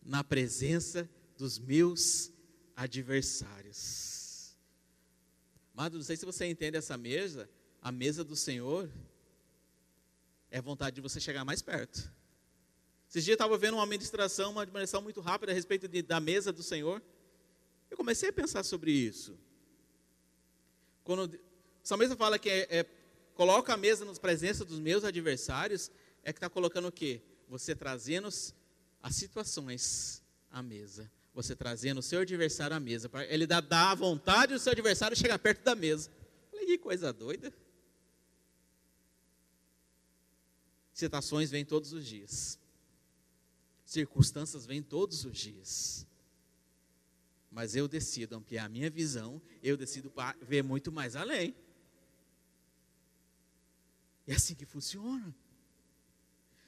na 0.00 0.22
presença 0.22 1.08
dos 1.36 1.58
meus 1.58 2.32
adversários. 2.76 4.56
Mas 5.74 5.92
não 5.92 6.02
sei 6.02 6.16
se 6.16 6.24
você 6.24 6.46
entende 6.46 6.76
essa 6.76 6.96
mesa, 6.96 7.50
a 7.82 7.90
mesa 7.90 8.22
do 8.22 8.36
Senhor 8.36 8.88
é 10.50 10.60
vontade 10.60 10.94
de 10.94 11.02
você 11.02 11.18
chegar 11.18 11.44
mais 11.44 11.60
perto. 11.60 12.08
Esses 13.10 13.24
dias 13.24 13.32
eu 13.32 13.44
estava 13.44 13.58
vendo 13.58 13.74
uma 13.74 13.86
ministração, 13.86 14.52
uma 14.52 14.62
administração 14.62 15.02
muito 15.02 15.20
rápida 15.20 15.50
a 15.50 15.54
respeito 15.54 15.88
de, 15.88 16.00
da 16.00 16.20
mesa 16.20 16.52
do 16.52 16.62
Senhor. 16.62 17.02
Eu 17.90 17.96
comecei 17.96 18.28
a 18.28 18.32
pensar 18.32 18.62
sobre 18.62 18.92
isso. 18.92 19.36
Quando 21.02 21.24
o 21.24 21.38
salmista 21.82 22.16
fala 22.16 22.38
que 22.38 22.48
é, 22.48 22.78
é 22.78 22.84
coloca 23.34 23.74
a 23.74 23.76
mesa 23.76 24.04
na 24.04 24.14
presença 24.14 24.64
dos 24.64 24.78
meus 24.78 25.04
adversários, 25.04 25.90
é 26.22 26.32
que 26.32 26.38
está 26.38 26.48
colocando 26.48 26.88
o 26.88 26.92
quê? 26.92 27.20
Você 27.48 27.74
trazendo 27.74 28.28
as 28.28 29.16
situações 29.16 30.22
à 30.50 30.62
mesa. 30.62 31.10
Você 31.34 31.54
trazendo 31.54 31.98
o 31.98 32.02
seu 32.02 32.20
adversário 32.20 32.76
à 32.76 32.80
mesa. 32.80 33.10
Ele 33.28 33.46
dá, 33.46 33.60
dá 33.60 33.90
a 33.90 33.94
vontade 33.94 34.54
do 34.54 34.58
seu 34.58 34.72
adversário 34.72 35.16
chegar 35.16 35.38
perto 35.38 35.62
da 35.62 35.74
mesa. 35.74 36.10
Falei, 36.50 36.64
que 36.64 36.78
coisa 36.78 37.12
doida. 37.12 37.52
Situações 40.92 41.50
vêm 41.50 41.64
todos 41.64 41.92
os 41.92 42.06
dias. 42.06 42.58
Circunstâncias 43.84 44.64
vêm 44.64 44.80
todos 44.80 45.24
os 45.24 45.36
dias. 45.36 46.06
Mas 47.50 47.74
eu 47.74 47.86
decido 47.88 48.36
ampliar 48.36 48.64
a 48.64 48.68
minha 48.68 48.88
visão, 48.88 49.42
eu 49.62 49.76
decido 49.76 50.12
ver 50.40 50.62
muito 50.62 50.90
mais 50.90 51.16
além. 51.16 51.54
É 54.26 54.34
assim 54.34 54.54
que 54.54 54.64
funciona. 54.64 55.34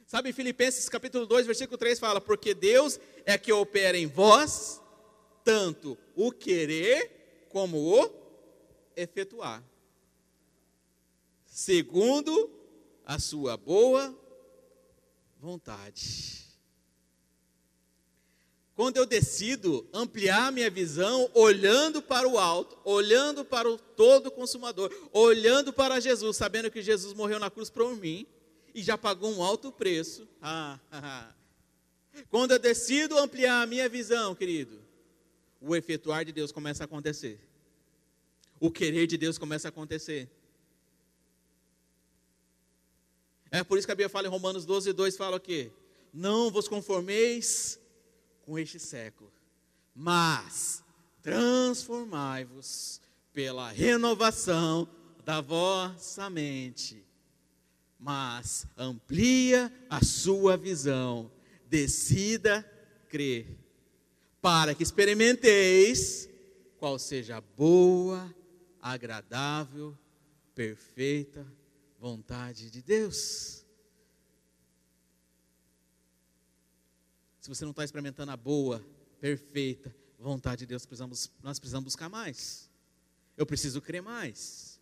Sabe, 0.07 0.33
Filipenses 0.33 0.89
capítulo 0.89 1.27
2, 1.27 1.47
versículo 1.47 1.77
3 1.77 1.99
fala: 1.99 2.21
Porque 2.21 2.55
Deus 2.55 3.01
é 3.25 3.37
que 3.37 3.53
opera 3.53 3.99
em 3.99 4.07
vós 4.07 4.81
tanto 5.43 5.99
o 6.15 6.31
querer 6.31 7.47
como 7.51 7.79
o 7.79 8.11
efetuar, 8.95 9.63
segundo 11.47 12.51
a 13.05 13.19
sua 13.19 13.57
boa 13.57 14.15
vontade. 15.39 16.46
Quando 18.77 18.99
eu 18.99 19.07
decido 19.07 19.89
ampliar 19.91 20.53
minha 20.53 20.71
visão, 20.71 21.31
olhando 21.33 22.03
para 22.03 22.29
o 22.29 22.39
alto, 22.39 22.77
olhando 22.85 23.43
para 23.43 23.67
o 23.71 23.79
todo 23.79 24.31
consumador, 24.31 24.93
olhando 25.15 25.73
para 25.73 25.99
Jesus, 25.99 26.37
sabendo 26.37 26.71
que 26.71 26.83
Jesus 26.83 27.15
morreu 27.15 27.39
na 27.39 27.51
cruz 27.51 27.71
por 27.71 27.97
mim 27.97 28.27
e 28.75 28.83
já 28.83 28.99
pagou 28.99 29.33
um 29.33 29.43
alto 29.43 29.73
preço. 29.73 30.29
Ah, 30.43 30.79
ah, 30.93 31.01
ah. 31.03 31.35
Quando 32.29 32.51
eu 32.51 32.59
decido 32.59 33.19
ampliar 33.19 33.63
a 33.63 33.67
minha 33.67 33.89
visão, 33.89 34.35
querido, 34.35 34.79
o 35.59 35.75
efetuar 35.75 36.27
de 36.27 36.33
Deus 36.33 36.53
começa 36.53 36.85
a 36.85 36.87
acontecer. 36.87 37.41
O 38.61 38.71
querer 38.71 39.07
de 39.07 39.17
Deus 39.17 39.39
começa 39.39 39.69
a 39.69 39.71
acontecer. 39.71 40.29
É 43.51 43.65
por 43.65 43.79
isso 43.79 43.87
que 43.87 43.93
a 43.93 43.95
Bíblia 43.95 44.11
fala 44.11 44.27
em 44.27 44.31
Romanos 44.31 44.67
12, 44.67 44.93
2, 44.93 45.17
fala 45.17 45.39
o 45.39 45.41
quê? 45.41 45.71
Não 46.13 46.51
vos 46.51 46.69
conformeis 46.69 47.81
com 48.47 48.57
este 48.57 48.79
século, 48.79 49.31
mas 49.93 50.85
transformai-vos 51.21 53.01
pela 53.33 53.71
renovação 53.71 54.89
da 55.25 55.41
vossa 55.41 56.31
mente. 56.31 57.05
Mas 57.99 58.67
amplia 58.79 59.73
a 59.91 60.05
sua 60.05 60.57
visão, 60.57 61.29
decida 61.69 62.63
crer, 63.09 63.59
para 64.41 64.75
que 64.75 64.85
experimenteis 64.85 66.29
qual 66.79 67.01
seja 67.01 67.39
a 67.39 67.41
boa, 67.41 68.33
agradável, 68.81 69.99
perfeita 70.55 71.45
vontade 71.99 72.71
de 72.71 72.81
Deus. 72.81 73.66
Se 77.47 77.49
você 77.49 77.65
não 77.65 77.71
está 77.71 77.85
experimentando 77.85 78.33
a 78.33 78.37
boa, 78.37 78.85
perfeita 79.21 79.95
vontade 80.19 80.59
de 80.59 80.67
Deus, 80.67 80.85
precisamos, 80.85 81.31
nós 81.41 81.61
precisamos 81.61 81.85
buscar 81.85 82.09
mais. 82.09 82.69
Eu 83.37 83.47
preciso 83.47 83.81
crer 83.81 84.03
mais. 84.03 84.81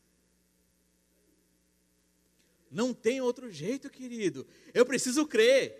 Não 2.70 2.94
tem 2.94 3.20
outro 3.20 3.50
jeito, 3.50 3.90
querido. 3.90 4.46
Eu 4.72 4.86
preciso 4.86 5.26
crer. 5.26 5.78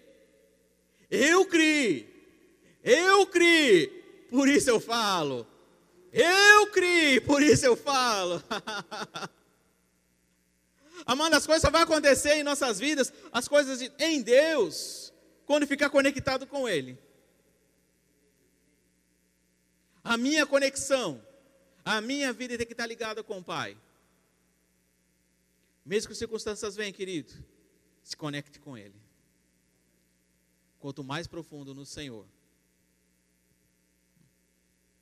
Eu 1.11 1.47
criei. 1.47 2.07
Eu 2.83 3.27
criei. 3.29 3.87
Por 4.29 4.47
isso 4.47 4.69
eu 4.69 4.79
falo. 4.79 5.47
Eu 6.13 6.67
criei. 6.67 7.19
Por 7.19 7.43
isso 7.43 7.65
eu 7.65 7.77
falo. 7.77 8.43
Amando, 11.07 11.37
as 11.37 11.47
coisas 11.47 11.63
só 11.63 11.71
vão 11.71 11.81
acontecer 11.81 12.35
em 12.35 12.43
nossas 12.43 12.79
vidas, 12.79 13.11
as 13.33 13.49
coisas 13.49 13.81
em 13.99 14.21
Deus 14.21 15.14
quando 15.47 15.67
ficar 15.67 15.91
conectado 15.91 16.47
com 16.47 16.69
Ele. 16.69 16.99
A 20.03 20.17
minha 20.17 20.47
conexão, 20.47 21.25
a 21.85 22.01
minha 22.01 22.33
vida 22.33 22.57
tem 22.59 22.67
que 22.67 22.73
estar 22.73 22.87
ligada 22.87 23.23
com 23.23 23.39
o 23.39 23.45
Pai. 23.45 23.77
Mesmo 25.85 26.09
que 26.09 26.13
as 26.13 26.19
circunstâncias 26.19 26.77
venham, 26.77 26.93
querido, 26.93 27.33
se 28.03 28.17
conecte 28.17 28.59
com 28.59 28.77
Ele. 28.77 28.95
Quanto 30.79 31.03
mais 31.03 31.27
profundo 31.27 31.75
no 31.75 31.87
Senhor, 31.87 32.27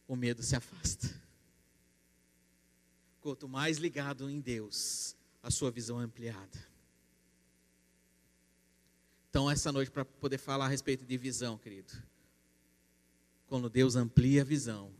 o 0.06 0.14
medo 0.14 0.42
se 0.42 0.54
afasta. 0.54 1.08
Quanto 3.20 3.48
mais 3.48 3.78
ligado 3.78 4.28
em 4.28 4.40
Deus, 4.40 5.16
a 5.42 5.50
sua 5.50 5.70
visão 5.70 6.00
é 6.00 6.04
ampliada. 6.04 6.71
Então, 9.32 9.50
essa 9.50 9.72
noite, 9.72 9.90
para 9.90 10.04
poder 10.04 10.36
falar 10.36 10.66
a 10.66 10.68
respeito 10.68 11.06
de 11.06 11.16
visão, 11.16 11.56
querido. 11.56 11.90
Quando 13.46 13.70
Deus 13.70 13.96
amplia 13.96 14.42
a 14.42 14.44
visão, 14.44 14.92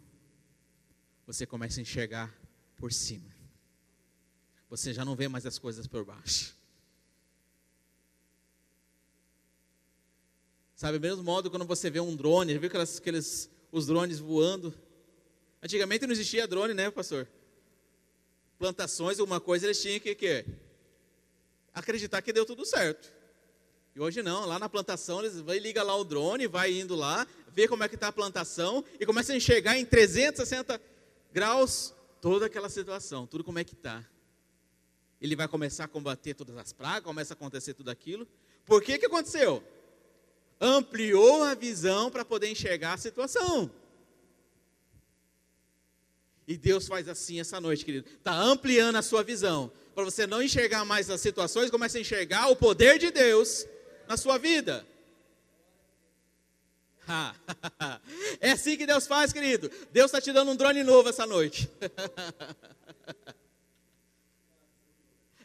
você 1.26 1.44
começa 1.44 1.78
a 1.78 1.82
enxergar 1.82 2.34
por 2.78 2.90
cima. 2.94 3.28
Você 4.70 4.94
já 4.94 5.04
não 5.04 5.14
vê 5.14 5.28
mais 5.28 5.44
as 5.44 5.58
coisas 5.58 5.86
por 5.86 6.02
baixo. 6.02 6.56
Sabe, 10.74 10.98
do 10.98 11.02
mesmo 11.02 11.22
modo 11.22 11.50
quando 11.50 11.66
você 11.66 11.90
vê 11.90 12.00
um 12.00 12.16
drone, 12.16 12.54
já 12.54 12.58
viu 12.58 12.68
aquelas, 12.68 12.96
aqueles, 12.96 13.50
os 13.70 13.84
drones 13.84 14.18
voando? 14.18 14.72
Antigamente 15.62 16.06
não 16.06 16.12
existia 16.14 16.48
drone, 16.48 16.72
né, 16.72 16.90
pastor? 16.90 17.28
plantações, 18.58 19.18
uma 19.18 19.42
coisa 19.42 19.66
eles 19.66 19.82
tinham 19.82 20.00
que, 20.00 20.14
que 20.14 20.46
acreditar 21.74 22.22
que 22.22 22.32
deu 22.32 22.46
tudo 22.46 22.64
certo. 22.64 23.21
E 23.94 24.00
hoje 24.00 24.22
não, 24.22 24.46
lá 24.46 24.58
na 24.58 24.68
plantação 24.68 25.20
eles 25.20 25.38
vai 25.40 25.58
liga 25.58 25.82
lá 25.82 25.94
o 25.94 26.04
drone, 26.04 26.46
vai 26.46 26.72
indo 26.72 26.94
lá, 26.94 27.26
vê 27.48 27.68
como 27.68 27.84
é 27.84 27.88
que 27.88 27.94
está 27.94 28.08
a 28.08 28.12
plantação 28.12 28.82
e 28.98 29.04
começa 29.04 29.32
a 29.32 29.36
enxergar 29.36 29.78
em 29.78 29.84
360 29.84 30.80
graus 31.32 31.94
toda 32.20 32.46
aquela 32.46 32.70
situação, 32.70 33.26
tudo 33.26 33.44
como 33.44 33.58
é 33.58 33.64
que 33.64 33.74
está. 33.74 34.02
Ele 35.20 35.36
vai 35.36 35.46
começar 35.46 35.84
a 35.84 35.88
combater 35.88 36.34
todas 36.34 36.56
as 36.56 36.72
pragas, 36.72 37.04
começa 37.04 37.34
a 37.34 37.36
acontecer 37.36 37.74
tudo 37.74 37.90
aquilo. 37.90 38.26
Por 38.64 38.82
que 38.82 38.98
que 38.98 39.06
aconteceu? 39.06 39.62
Ampliou 40.60 41.42
a 41.42 41.54
visão 41.54 42.10
para 42.10 42.24
poder 42.24 42.48
enxergar 42.48 42.94
a 42.94 42.98
situação. 42.98 43.70
E 46.46 46.56
Deus 46.56 46.88
faz 46.88 47.08
assim 47.08 47.40
essa 47.40 47.60
noite, 47.60 47.84
querido. 47.84 48.08
Está 48.08 48.34
ampliando 48.34 48.96
a 48.96 49.02
sua 49.02 49.22
visão. 49.22 49.70
Para 49.94 50.04
você 50.04 50.26
não 50.26 50.42
enxergar 50.42 50.84
mais 50.84 51.10
as 51.10 51.20
situações, 51.20 51.70
comece 51.70 51.98
a 51.98 52.00
enxergar 52.00 52.48
o 52.48 52.56
poder 52.56 52.98
de 52.98 53.10
Deus 53.10 53.66
na 54.12 54.16
sua 54.18 54.36
vida. 54.36 54.86
É 58.40 58.50
assim 58.52 58.76
que 58.76 58.86
Deus 58.86 59.06
faz, 59.06 59.32
querido. 59.32 59.70
Deus 59.90 60.06
está 60.06 60.20
te 60.20 60.30
dando 60.32 60.50
um 60.50 60.56
drone 60.56 60.84
novo 60.84 61.08
essa 61.08 61.24
noite. 61.24 61.70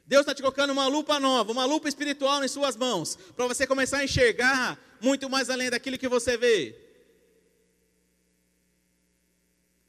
Deus 0.06 0.22
está 0.22 0.36
te 0.36 0.42
colocando 0.42 0.72
uma 0.72 0.88
lupa 0.88 1.18
nova, 1.20 1.52
uma 1.52 1.66
lupa 1.66 1.88
espiritual 1.88 2.44
em 2.44 2.48
suas 2.48 2.76
mãos, 2.76 3.18
para 3.36 3.48
você 3.48 3.66
começar 3.66 4.00
a 4.00 4.04
enxergar 4.04 4.78
muito 5.02 5.30
mais 5.30 5.50
além 5.50 5.70
daquilo 5.70 5.98
que 5.98 6.10
você 6.10 6.36
vê. 6.38 6.76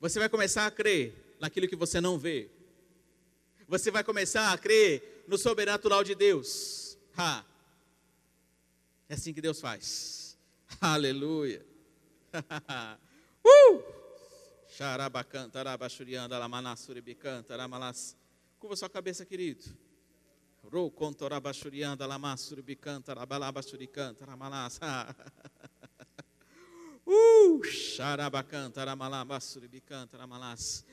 Você 0.01 0.21
vai 0.21 0.29
começar 0.29 0.67
a 0.67 0.71
crer 0.71 1.37
naquilo 1.41 1.67
que 1.67 1.77
você 1.77 2.01
não 2.01 2.17
vê. 2.17 2.49
Você 3.67 3.91
vai 3.91 4.05
começar 4.05 4.53
a 4.53 4.59
crer 4.59 5.25
no 5.27 5.37
sobrenatural 5.37 6.05
de 6.05 6.15
Deus. 6.15 6.97
Ha. 7.17 7.45
É 9.09 9.15
assim 9.15 9.33
que 9.33 9.41
Deus 9.41 9.61
faz. 9.61 10.37
Aleluia. 10.81 11.65
uh! 13.45 13.83
Xarabacanta, 14.69 15.59
arabachurianda, 15.61 16.37
alamanassuribicanta, 16.37 17.55
aramalas. 17.55 18.17
Curva 18.59 18.77
sua 18.77 18.91
cabeça, 18.91 19.25
querido. 19.25 19.65
Rou 20.71 20.91
contorabachurianda, 20.91 22.05
alamassuribicanta, 22.05 23.13
arabalabachuricanta, 23.13 24.25
aramalas. 24.25 24.79
Uh! 27.11 27.65
Xarabacanta, 27.65 28.83
aramalabassuribicanta, 28.83 30.19
aramalas. 30.19 30.85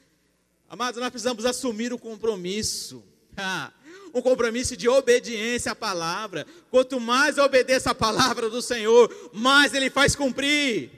Amados, 0.69 1.01
nós 1.01 1.09
precisamos 1.09 1.45
assumir 1.45 1.91
o 1.91 1.99
compromisso. 1.99 3.03
um 4.13 4.21
compromisso 4.21 4.77
de 4.77 4.87
obediência 4.87 5.73
à 5.73 5.75
palavra. 5.75 6.47
Quanto 6.71 6.99
mais 6.99 7.37
eu 7.37 7.43
obedeço 7.43 7.89
à 7.89 7.95
palavra 7.95 8.49
do 8.49 8.61
Senhor, 8.61 9.13
mais 9.33 9.73
Ele 9.73 9.89
faz 9.89 10.15
cumprir. 10.15 10.89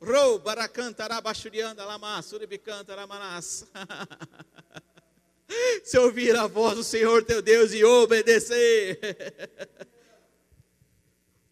Rou, 0.00 0.38
baracanta, 0.38 1.04
arabachurianda, 1.04 1.84
lama, 1.84 2.22
suribicanta, 2.22 2.92
aramanás. 2.92 3.66
Se 5.82 5.98
ouvir 5.98 6.36
a 6.36 6.46
voz 6.46 6.76
do 6.76 6.84
Senhor 6.84 7.24
teu 7.24 7.40
Deus 7.40 7.72
e 7.72 7.82
obedecer, 7.82 9.00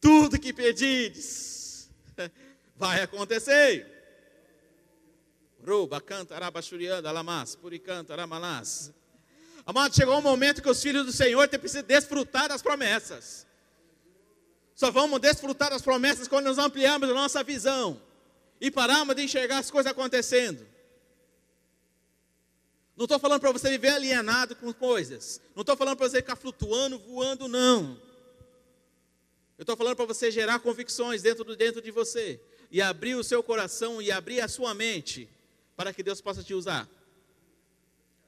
tudo 0.01 0.39
que 0.39 0.53
pedides 0.53 1.91
vai 2.77 3.03
acontecer. 3.03 3.96
Ruba, 5.67 6.01
canta, 6.01 6.37
arabachurianda, 6.37 7.09
alamas, 7.09 7.57
puricanta, 7.57 8.13
aramalás. 8.13 8.93
Amado, 9.67 9.97
chegou 9.97 10.17
um 10.17 10.23
momento 10.23 10.63
que 10.63 10.71
os 10.71 10.81
filhos 10.81 11.05
do 11.05 11.11
Senhor 11.11 11.49
têm 11.49 11.59
que 11.59 11.83
desfrutar 11.83 12.49
das 12.49 12.63
promessas. 12.63 13.45
Só 14.77 14.93
vamos 14.93 15.19
desfrutar 15.21 15.71
das 15.71 15.83
promessas 15.83 16.29
quando 16.29 16.45
nós 16.45 16.59
ampliamos 16.59 17.11
a 17.11 17.13
nossa 17.13 17.43
visão 17.43 18.01
e 18.61 18.71
paramos 18.71 19.17
de 19.17 19.25
enxergar 19.25 19.59
as 19.59 19.69
coisas 19.69 19.91
acontecendo. 19.91 20.65
Não 22.97 23.07
estou 23.07 23.19
falando 23.19 23.41
para 23.41 23.51
você 23.51 23.69
viver 23.71 23.89
alienado 23.89 24.55
com 24.55 24.73
coisas. 24.73 25.41
Não 25.55 25.63
estou 25.63 25.77
falando 25.77 25.97
para 25.97 26.09
você 26.09 26.19
ficar 26.19 26.37
flutuando, 26.37 26.97
voando, 27.01 27.49
não. 27.49 28.01
Eu 29.59 29.63
estou 29.63 29.77
falando 29.77 29.97
para 29.97 30.07
você 30.07 30.31
gerar 30.31 30.61
convicções 30.61 31.23
dentro, 31.23 31.57
dentro 31.57 31.83
de 31.83 31.91
você. 31.91 32.41
E 32.71 32.81
abrir 32.81 33.17
o 33.17 33.25
seu 33.25 33.43
coração 33.43 34.01
e 34.01 34.13
abrir 34.13 34.41
a 34.41 34.49
sua 34.49 34.73
mente 34.73 35.29
para 35.77 35.93
que 35.93 36.03
Deus 36.03 36.21
possa 36.21 36.43
te 36.43 36.55
usar, 36.55 36.89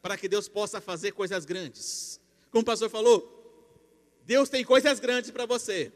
para 0.02 0.16
que 0.16 0.28
Deus 0.28 0.48
possa 0.48 0.80
fazer 0.80 1.12
coisas 1.12 1.44
grandes. 1.44 2.20
Como 2.50 2.62
o 2.62 2.64
pastor 2.64 2.90
falou, 2.90 3.34
Deus 4.24 4.48
tem 4.48 4.64
coisas 4.64 5.00
grandes 5.00 5.30
para 5.30 5.46
você. 5.46 5.92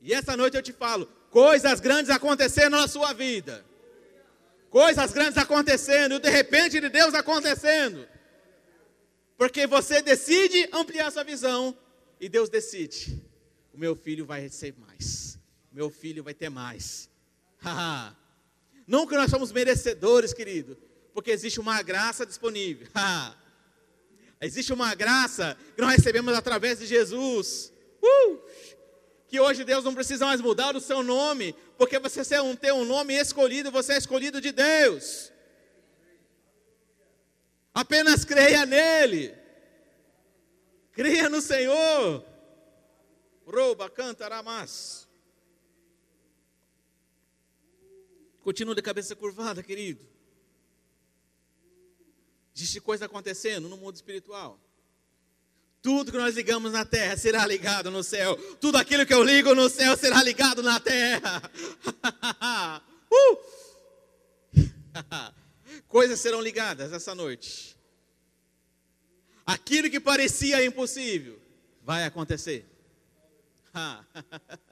E 0.00 0.14
essa 0.14 0.36
noite 0.36 0.56
eu 0.56 0.62
te 0.62 0.72
falo, 0.72 1.06
coisas 1.30 1.80
grandes 1.80 2.10
acontecendo 2.10 2.76
na 2.76 2.86
sua 2.86 3.12
vida. 3.12 3.64
Coisas 4.70 5.12
grandes 5.12 5.38
acontecendo, 5.38 6.16
e 6.16 6.18
de 6.20 6.30
repente 6.30 6.80
de 6.80 6.88
Deus 6.88 7.14
acontecendo. 7.14 8.06
Porque 9.36 9.66
você 9.66 10.00
decide 10.00 10.68
ampliar 10.72 11.10
sua 11.10 11.24
visão 11.24 11.76
e 12.20 12.28
Deus 12.28 12.48
decide. 12.48 13.22
O 13.72 13.78
meu 13.78 13.94
filho 13.94 14.24
vai 14.24 14.40
receber 14.40 14.78
mais. 14.80 15.38
O 15.72 15.76
meu 15.76 15.90
filho 15.90 16.22
vai 16.22 16.32
ter 16.32 16.48
mais. 16.48 17.10
Haha. 17.60 18.16
Não 18.86 19.06
que 19.06 19.16
nós 19.16 19.30
somos 19.30 19.50
merecedores, 19.50 20.32
querido, 20.32 20.78
porque 21.12 21.30
existe 21.30 21.58
uma 21.58 21.82
graça 21.82 22.24
disponível. 22.24 22.86
existe 24.40 24.72
uma 24.72 24.94
graça 24.94 25.56
que 25.74 25.82
nós 25.82 25.96
recebemos 25.96 26.34
através 26.34 26.78
de 26.78 26.86
Jesus. 26.86 27.72
Uh! 28.02 28.38
Que 29.26 29.40
hoje 29.40 29.64
Deus 29.64 29.84
não 29.84 29.94
precisa 29.94 30.24
mais 30.26 30.40
mudar 30.40 30.76
o 30.76 30.80
seu 30.80 31.02
nome, 31.02 31.54
porque 31.76 31.98
você 31.98 32.22
tem 32.60 32.72
um 32.72 32.84
nome 32.84 33.14
escolhido, 33.14 33.72
você 33.72 33.94
é 33.94 33.98
escolhido 33.98 34.40
de 34.40 34.52
Deus. 34.52 35.32
Apenas 37.74 38.24
creia 38.24 38.64
nele. 38.64 39.34
Creia 40.92 41.28
no 41.28 41.42
Senhor. 41.42 42.24
Rouba, 43.46 43.90
canta, 43.90 44.24
aramas. 44.24 45.05
Continua 48.46 48.76
de 48.76 48.80
cabeça 48.80 49.16
curvada, 49.16 49.60
querido. 49.60 50.06
Existe 52.54 52.80
coisa 52.80 53.06
acontecendo 53.06 53.68
no 53.68 53.76
mundo 53.76 53.96
espiritual. 53.96 54.60
Tudo 55.82 56.12
que 56.12 56.16
nós 56.16 56.36
ligamos 56.36 56.70
na 56.70 56.84
terra 56.84 57.16
será 57.16 57.44
ligado 57.44 57.90
no 57.90 58.04
céu. 58.04 58.36
Tudo 58.60 58.78
aquilo 58.78 59.04
que 59.04 59.12
eu 59.12 59.24
ligo 59.24 59.52
no 59.52 59.68
céu 59.68 59.96
será 59.96 60.22
ligado 60.22 60.62
na 60.62 60.78
terra. 60.78 61.42
uh! 63.10 63.38
Coisas 65.88 66.20
serão 66.20 66.40
ligadas 66.40 66.92
essa 66.92 67.16
noite. 67.16 67.76
Aquilo 69.44 69.90
que 69.90 69.98
parecia 69.98 70.64
impossível 70.64 71.36
vai 71.82 72.04
acontecer. 72.04 72.64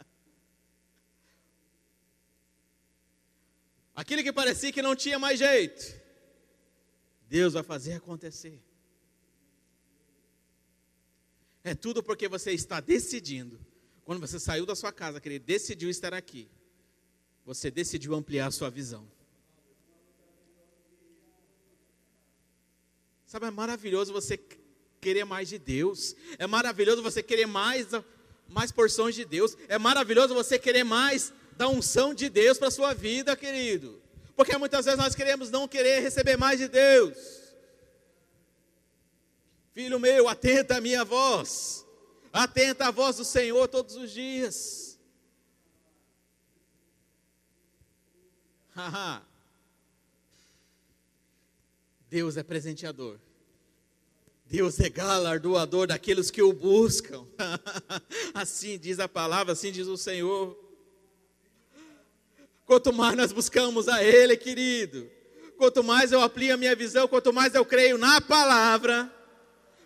Aquilo 3.94 4.22
que 4.22 4.32
parecia 4.32 4.72
que 4.72 4.82
não 4.82 4.96
tinha 4.96 5.18
mais 5.18 5.38
jeito, 5.38 5.94
Deus 7.28 7.52
vai 7.52 7.62
fazer 7.62 7.92
acontecer. 7.94 8.60
É 11.62 11.74
tudo 11.74 12.02
porque 12.02 12.28
você 12.28 12.52
está 12.52 12.80
decidindo. 12.80 13.58
Quando 14.04 14.20
você 14.20 14.38
saiu 14.38 14.66
da 14.66 14.74
sua 14.74 14.92
casa, 14.92 15.20
que 15.20 15.28
ele 15.28 15.38
decidiu 15.38 15.88
estar 15.88 16.12
aqui, 16.12 16.48
você 17.46 17.70
decidiu 17.70 18.14
ampliar 18.14 18.48
a 18.48 18.50
sua 18.50 18.68
visão. 18.68 19.08
Sabe, 23.26 23.46
é 23.46 23.50
maravilhoso 23.50 24.12
você 24.12 24.38
querer 25.00 25.24
mais 25.24 25.48
de 25.48 25.58
Deus. 25.58 26.14
É 26.38 26.46
maravilhoso 26.46 27.02
você 27.02 27.22
querer 27.22 27.46
mais, 27.46 27.88
mais 28.48 28.70
porções 28.70 29.14
de 29.14 29.24
Deus. 29.24 29.56
É 29.68 29.78
maravilhoso 29.78 30.34
você 30.34 30.58
querer 30.58 30.84
mais 30.84 31.32
da 31.56 31.68
unção 31.68 32.14
de 32.14 32.28
Deus 32.28 32.58
para 32.58 32.68
a 32.68 32.70
sua 32.70 32.92
vida, 32.94 33.36
querido. 33.36 34.02
Porque 34.36 34.56
muitas 34.56 34.84
vezes 34.84 34.98
nós 34.98 35.14
queremos 35.14 35.50
não 35.50 35.68
querer 35.68 36.00
receber 36.00 36.36
mais 36.36 36.58
de 36.58 36.68
Deus. 36.68 37.44
Filho 39.72 39.98
meu, 39.98 40.28
atenta 40.28 40.76
à 40.76 40.80
minha 40.80 41.04
voz. 41.04 41.84
Atenta 42.32 42.86
à 42.86 42.90
voz 42.90 43.16
do 43.16 43.24
Senhor 43.24 43.68
todos 43.68 43.96
os 43.96 44.10
dias. 44.10 44.98
Deus 52.08 52.36
é 52.36 52.42
presenteador. 52.42 53.20
Deus 54.46 54.78
é 54.78 54.88
galardoador 54.88 55.86
daqueles 55.86 56.30
que 56.30 56.42
o 56.42 56.52
buscam. 56.52 57.26
assim 58.34 58.78
diz 58.78 58.98
a 59.00 59.08
palavra, 59.08 59.52
assim 59.52 59.72
diz 59.72 59.86
o 59.86 59.96
Senhor. 59.96 60.63
Quanto 62.66 62.92
mais 62.92 63.16
nós 63.16 63.32
buscamos 63.32 63.88
a 63.88 64.02
Ele, 64.02 64.36
querido, 64.36 65.10
quanto 65.56 65.84
mais 65.84 66.12
eu 66.12 66.20
aplico 66.20 66.54
a 66.54 66.56
minha 66.56 66.74
visão, 66.74 67.06
quanto 67.06 67.32
mais 67.32 67.54
eu 67.54 67.64
creio 67.64 67.98
na 67.98 68.20
palavra, 68.20 69.12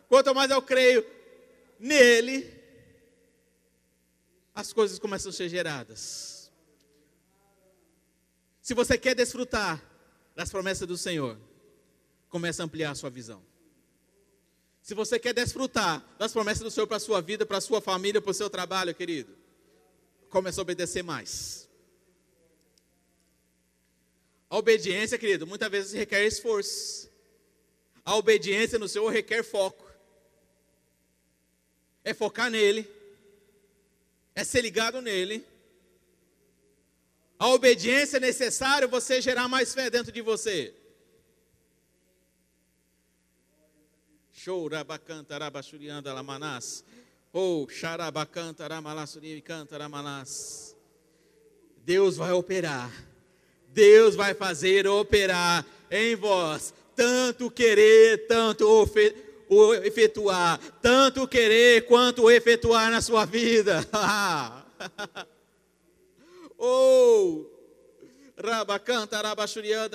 quanto 0.08 0.34
mais 0.34 0.50
eu 0.50 0.62
creio 0.62 1.04
nele, 1.78 2.58
as 4.54 4.72
coisas 4.72 4.98
começam 4.98 5.30
a 5.30 5.32
ser 5.32 5.48
geradas. 5.48 6.50
Se 8.60 8.74
você 8.74 8.98
quer 8.98 9.14
desfrutar 9.14 9.82
das 10.34 10.50
promessas 10.50 10.86
do 10.86 10.96
Senhor, 10.96 11.38
comece 12.28 12.60
a 12.60 12.64
ampliar 12.64 12.90
a 12.90 12.94
sua 12.94 13.10
visão. 13.10 13.42
Se 14.82 14.94
você 14.94 15.18
quer 15.18 15.34
desfrutar 15.34 16.04
das 16.18 16.32
promessas 16.32 16.62
do 16.62 16.70
Senhor 16.70 16.86
para 16.86 16.96
a 16.96 17.00
sua 17.00 17.20
vida, 17.20 17.44
para 17.44 17.58
a 17.58 17.60
sua 17.60 17.80
família, 17.80 18.20
para 18.20 18.30
o 18.30 18.34
seu 18.34 18.48
trabalho, 18.48 18.94
querido, 18.94 19.36
comece 20.28 20.58
a 20.58 20.62
obedecer 20.62 21.02
mais. 21.02 21.67
A 24.50 24.56
obediência, 24.56 25.18
querido, 25.18 25.46
muitas 25.46 25.70
vezes 25.70 25.92
requer 25.92 26.24
esforço. 26.24 27.10
A 28.04 28.16
obediência 28.16 28.78
no 28.78 28.88
Senhor 28.88 29.08
requer 29.10 29.42
foco. 29.42 29.86
É 32.02 32.14
focar 32.14 32.50
nele, 32.50 32.88
é 34.34 34.42
ser 34.42 34.62
ligado 34.62 35.02
nele. 35.02 35.44
A 37.38 37.48
obediência 37.48 38.16
é 38.16 38.20
necessário 38.20 38.88
você 38.88 39.20
gerar 39.20 39.46
mais 39.46 39.74
fé 39.74 39.90
dentro 39.90 40.10
de 40.10 40.22
você. 40.22 40.74
Chourabacanta, 44.32 45.36
rabachurianda, 45.36 46.12
lamanás. 46.14 46.82
Ou 47.32 47.66
canta. 47.66 48.66
Deus 51.84 52.16
vai 52.16 52.32
operar. 52.32 52.90
Deus 53.68 54.14
vai 54.14 54.34
fazer 54.34 54.86
operar 54.86 55.64
em 55.90 56.16
vós 56.16 56.72
tanto 56.98 57.48
querer, 57.48 58.26
tanto 58.26 58.66
o 59.48 59.74
efetuar, 59.74 60.58
tanto 60.82 61.28
querer 61.28 61.86
quanto 61.86 62.28
efetuar 62.28 62.90
na 62.90 63.00
sua 63.00 63.24
vida. 63.24 63.88
oh, 66.58 67.46
rabacanta, 68.36 69.22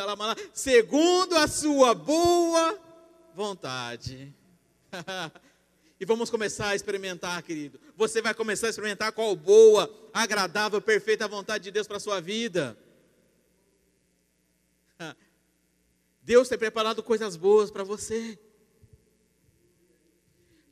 lamalá, 0.05 0.33
segundo 0.53 1.35
a 1.35 1.45
sua 1.45 1.93
boa 1.93 2.79
vontade. 3.35 4.33
e 5.99 6.05
vamos 6.05 6.29
começar 6.29 6.69
a 6.69 6.75
experimentar, 6.75 7.43
querido. 7.43 7.81
Você 7.97 8.21
vai 8.21 8.33
começar 8.33 8.67
a 8.67 8.69
experimentar 8.69 9.11
qual 9.11 9.35
boa, 9.35 9.93
agradável, 10.13 10.79
perfeita 10.79 11.27
vontade 11.27 11.65
de 11.65 11.71
Deus 11.71 11.85
para 11.85 11.97
a 11.97 11.99
sua 11.99 12.21
vida. 12.21 12.77
Deus 16.23 16.47
tem 16.47 16.57
preparado 16.57 17.03
coisas 17.03 17.35
boas 17.35 17.69
para 17.69 17.83
você. 17.83 18.39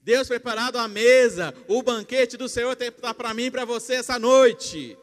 Deus 0.01 0.27
preparado 0.27 0.77
a 0.77 0.87
mesa, 0.87 1.53
o 1.67 1.83
banquete 1.83 2.35
do 2.35 2.49
Senhor 2.49 2.75
está 2.79 3.13
para 3.13 3.33
mim 3.33 3.45
e 3.45 3.51
para 3.51 3.65
você 3.65 3.95
essa 3.95 4.17
noite. 4.17 4.97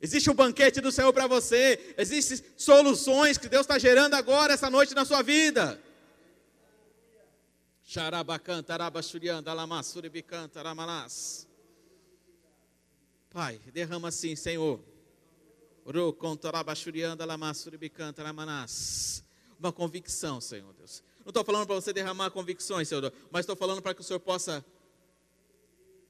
Existe 0.00 0.30
um 0.30 0.34
banquete 0.34 0.80
do 0.80 0.90
Senhor 0.90 1.12
para 1.12 1.26
você, 1.26 1.94
existem 1.98 2.46
soluções 2.56 3.36
que 3.36 3.48
Deus 3.48 3.62
está 3.62 3.78
gerando 3.78 4.14
agora, 4.14 4.54
essa 4.54 4.70
noite 4.70 4.94
na 4.94 5.04
sua 5.04 5.22
vida. 5.22 5.80
Pai, 13.30 13.60
derrama 13.72 14.08
assim, 14.08 14.34
Senhor. 14.36 14.80
Uma 19.64 19.72
convicção, 19.72 20.40
Senhor 20.42 20.74
Deus. 20.74 21.02
Não 21.20 21.30
estou 21.30 21.42
falando 21.42 21.66
para 21.66 21.76
você 21.76 21.90
derramar 21.90 22.30
convicções, 22.30 22.86
Senhor, 22.86 23.10
mas 23.30 23.44
estou 23.44 23.56
falando 23.56 23.80
para 23.80 23.94
que 23.94 24.02
o 24.02 24.04
Senhor 24.04 24.20
possa 24.20 24.62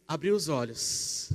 abrir 0.08 0.32
os 0.32 0.48
olhos. 0.48 1.30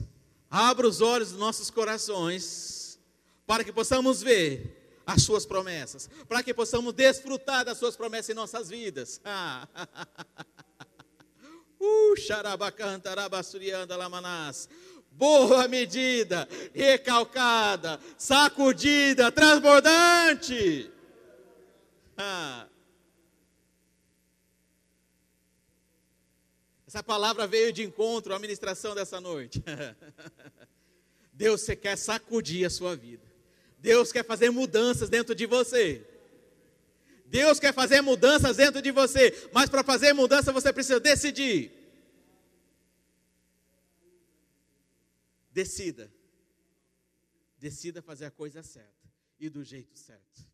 Abra 0.52 0.86
os 0.86 1.00
olhos 1.00 1.30
dos 1.30 1.40
nossos 1.40 1.70
corações, 1.70 3.00
para 3.48 3.64
que 3.64 3.72
possamos 3.72 4.22
ver 4.22 5.02
as 5.08 5.24
suas 5.24 5.46
promessas, 5.46 6.10
para 6.28 6.44
que 6.44 6.54
possamos 6.54 6.94
desfrutar 6.94 7.64
das 7.64 7.78
suas 7.78 7.96
promessas 7.96 8.32
em 8.32 8.34
nossas 8.34 8.68
vidas. 8.68 9.22
uh, 11.80 12.16
boa 15.10 15.70
medida, 15.70 16.50
recalcada, 16.74 17.98
sacudida, 18.18 19.32
transbordante. 19.32 20.99
Ah. 22.22 22.68
Essa 26.86 27.02
palavra 27.02 27.48
veio 27.48 27.72
de 27.72 27.82
encontro 27.84 28.34
à 28.34 28.40
ministração 28.40 28.94
dessa 28.94 29.22
noite. 29.22 29.64
Deus 31.32 31.66
quer 31.82 31.98
sacudir 31.98 32.66
a 32.66 32.70
sua 32.70 32.94
vida. 32.94 33.26
Deus 33.78 34.12
quer 34.12 34.26
fazer 34.26 34.50
mudanças 34.50 35.08
dentro 35.10 35.34
de 35.34 35.46
você. 35.46 36.06
Deus 37.26 37.58
quer 37.58 37.74
fazer 37.74 38.02
mudanças 38.02 38.58
dentro 38.58 38.82
de 38.82 38.92
você, 38.92 39.50
mas 39.54 39.70
para 39.70 39.84
fazer 39.84 40.12
mudança 40.12 40.52
você 40.52 40.74
precisa 40.74 41.00
decidir. 41.00 41.72
Decida. 45.52 46.12
Decida 47.58 48.02
fazer 48.02 48.26
a 48.26 48.32
coisa 48.32 48.62
certa 48.62 49.10
e 49.40 49.48
do 49.48 49.64
jeito 49.64 49.98
certo. 49.98 50.49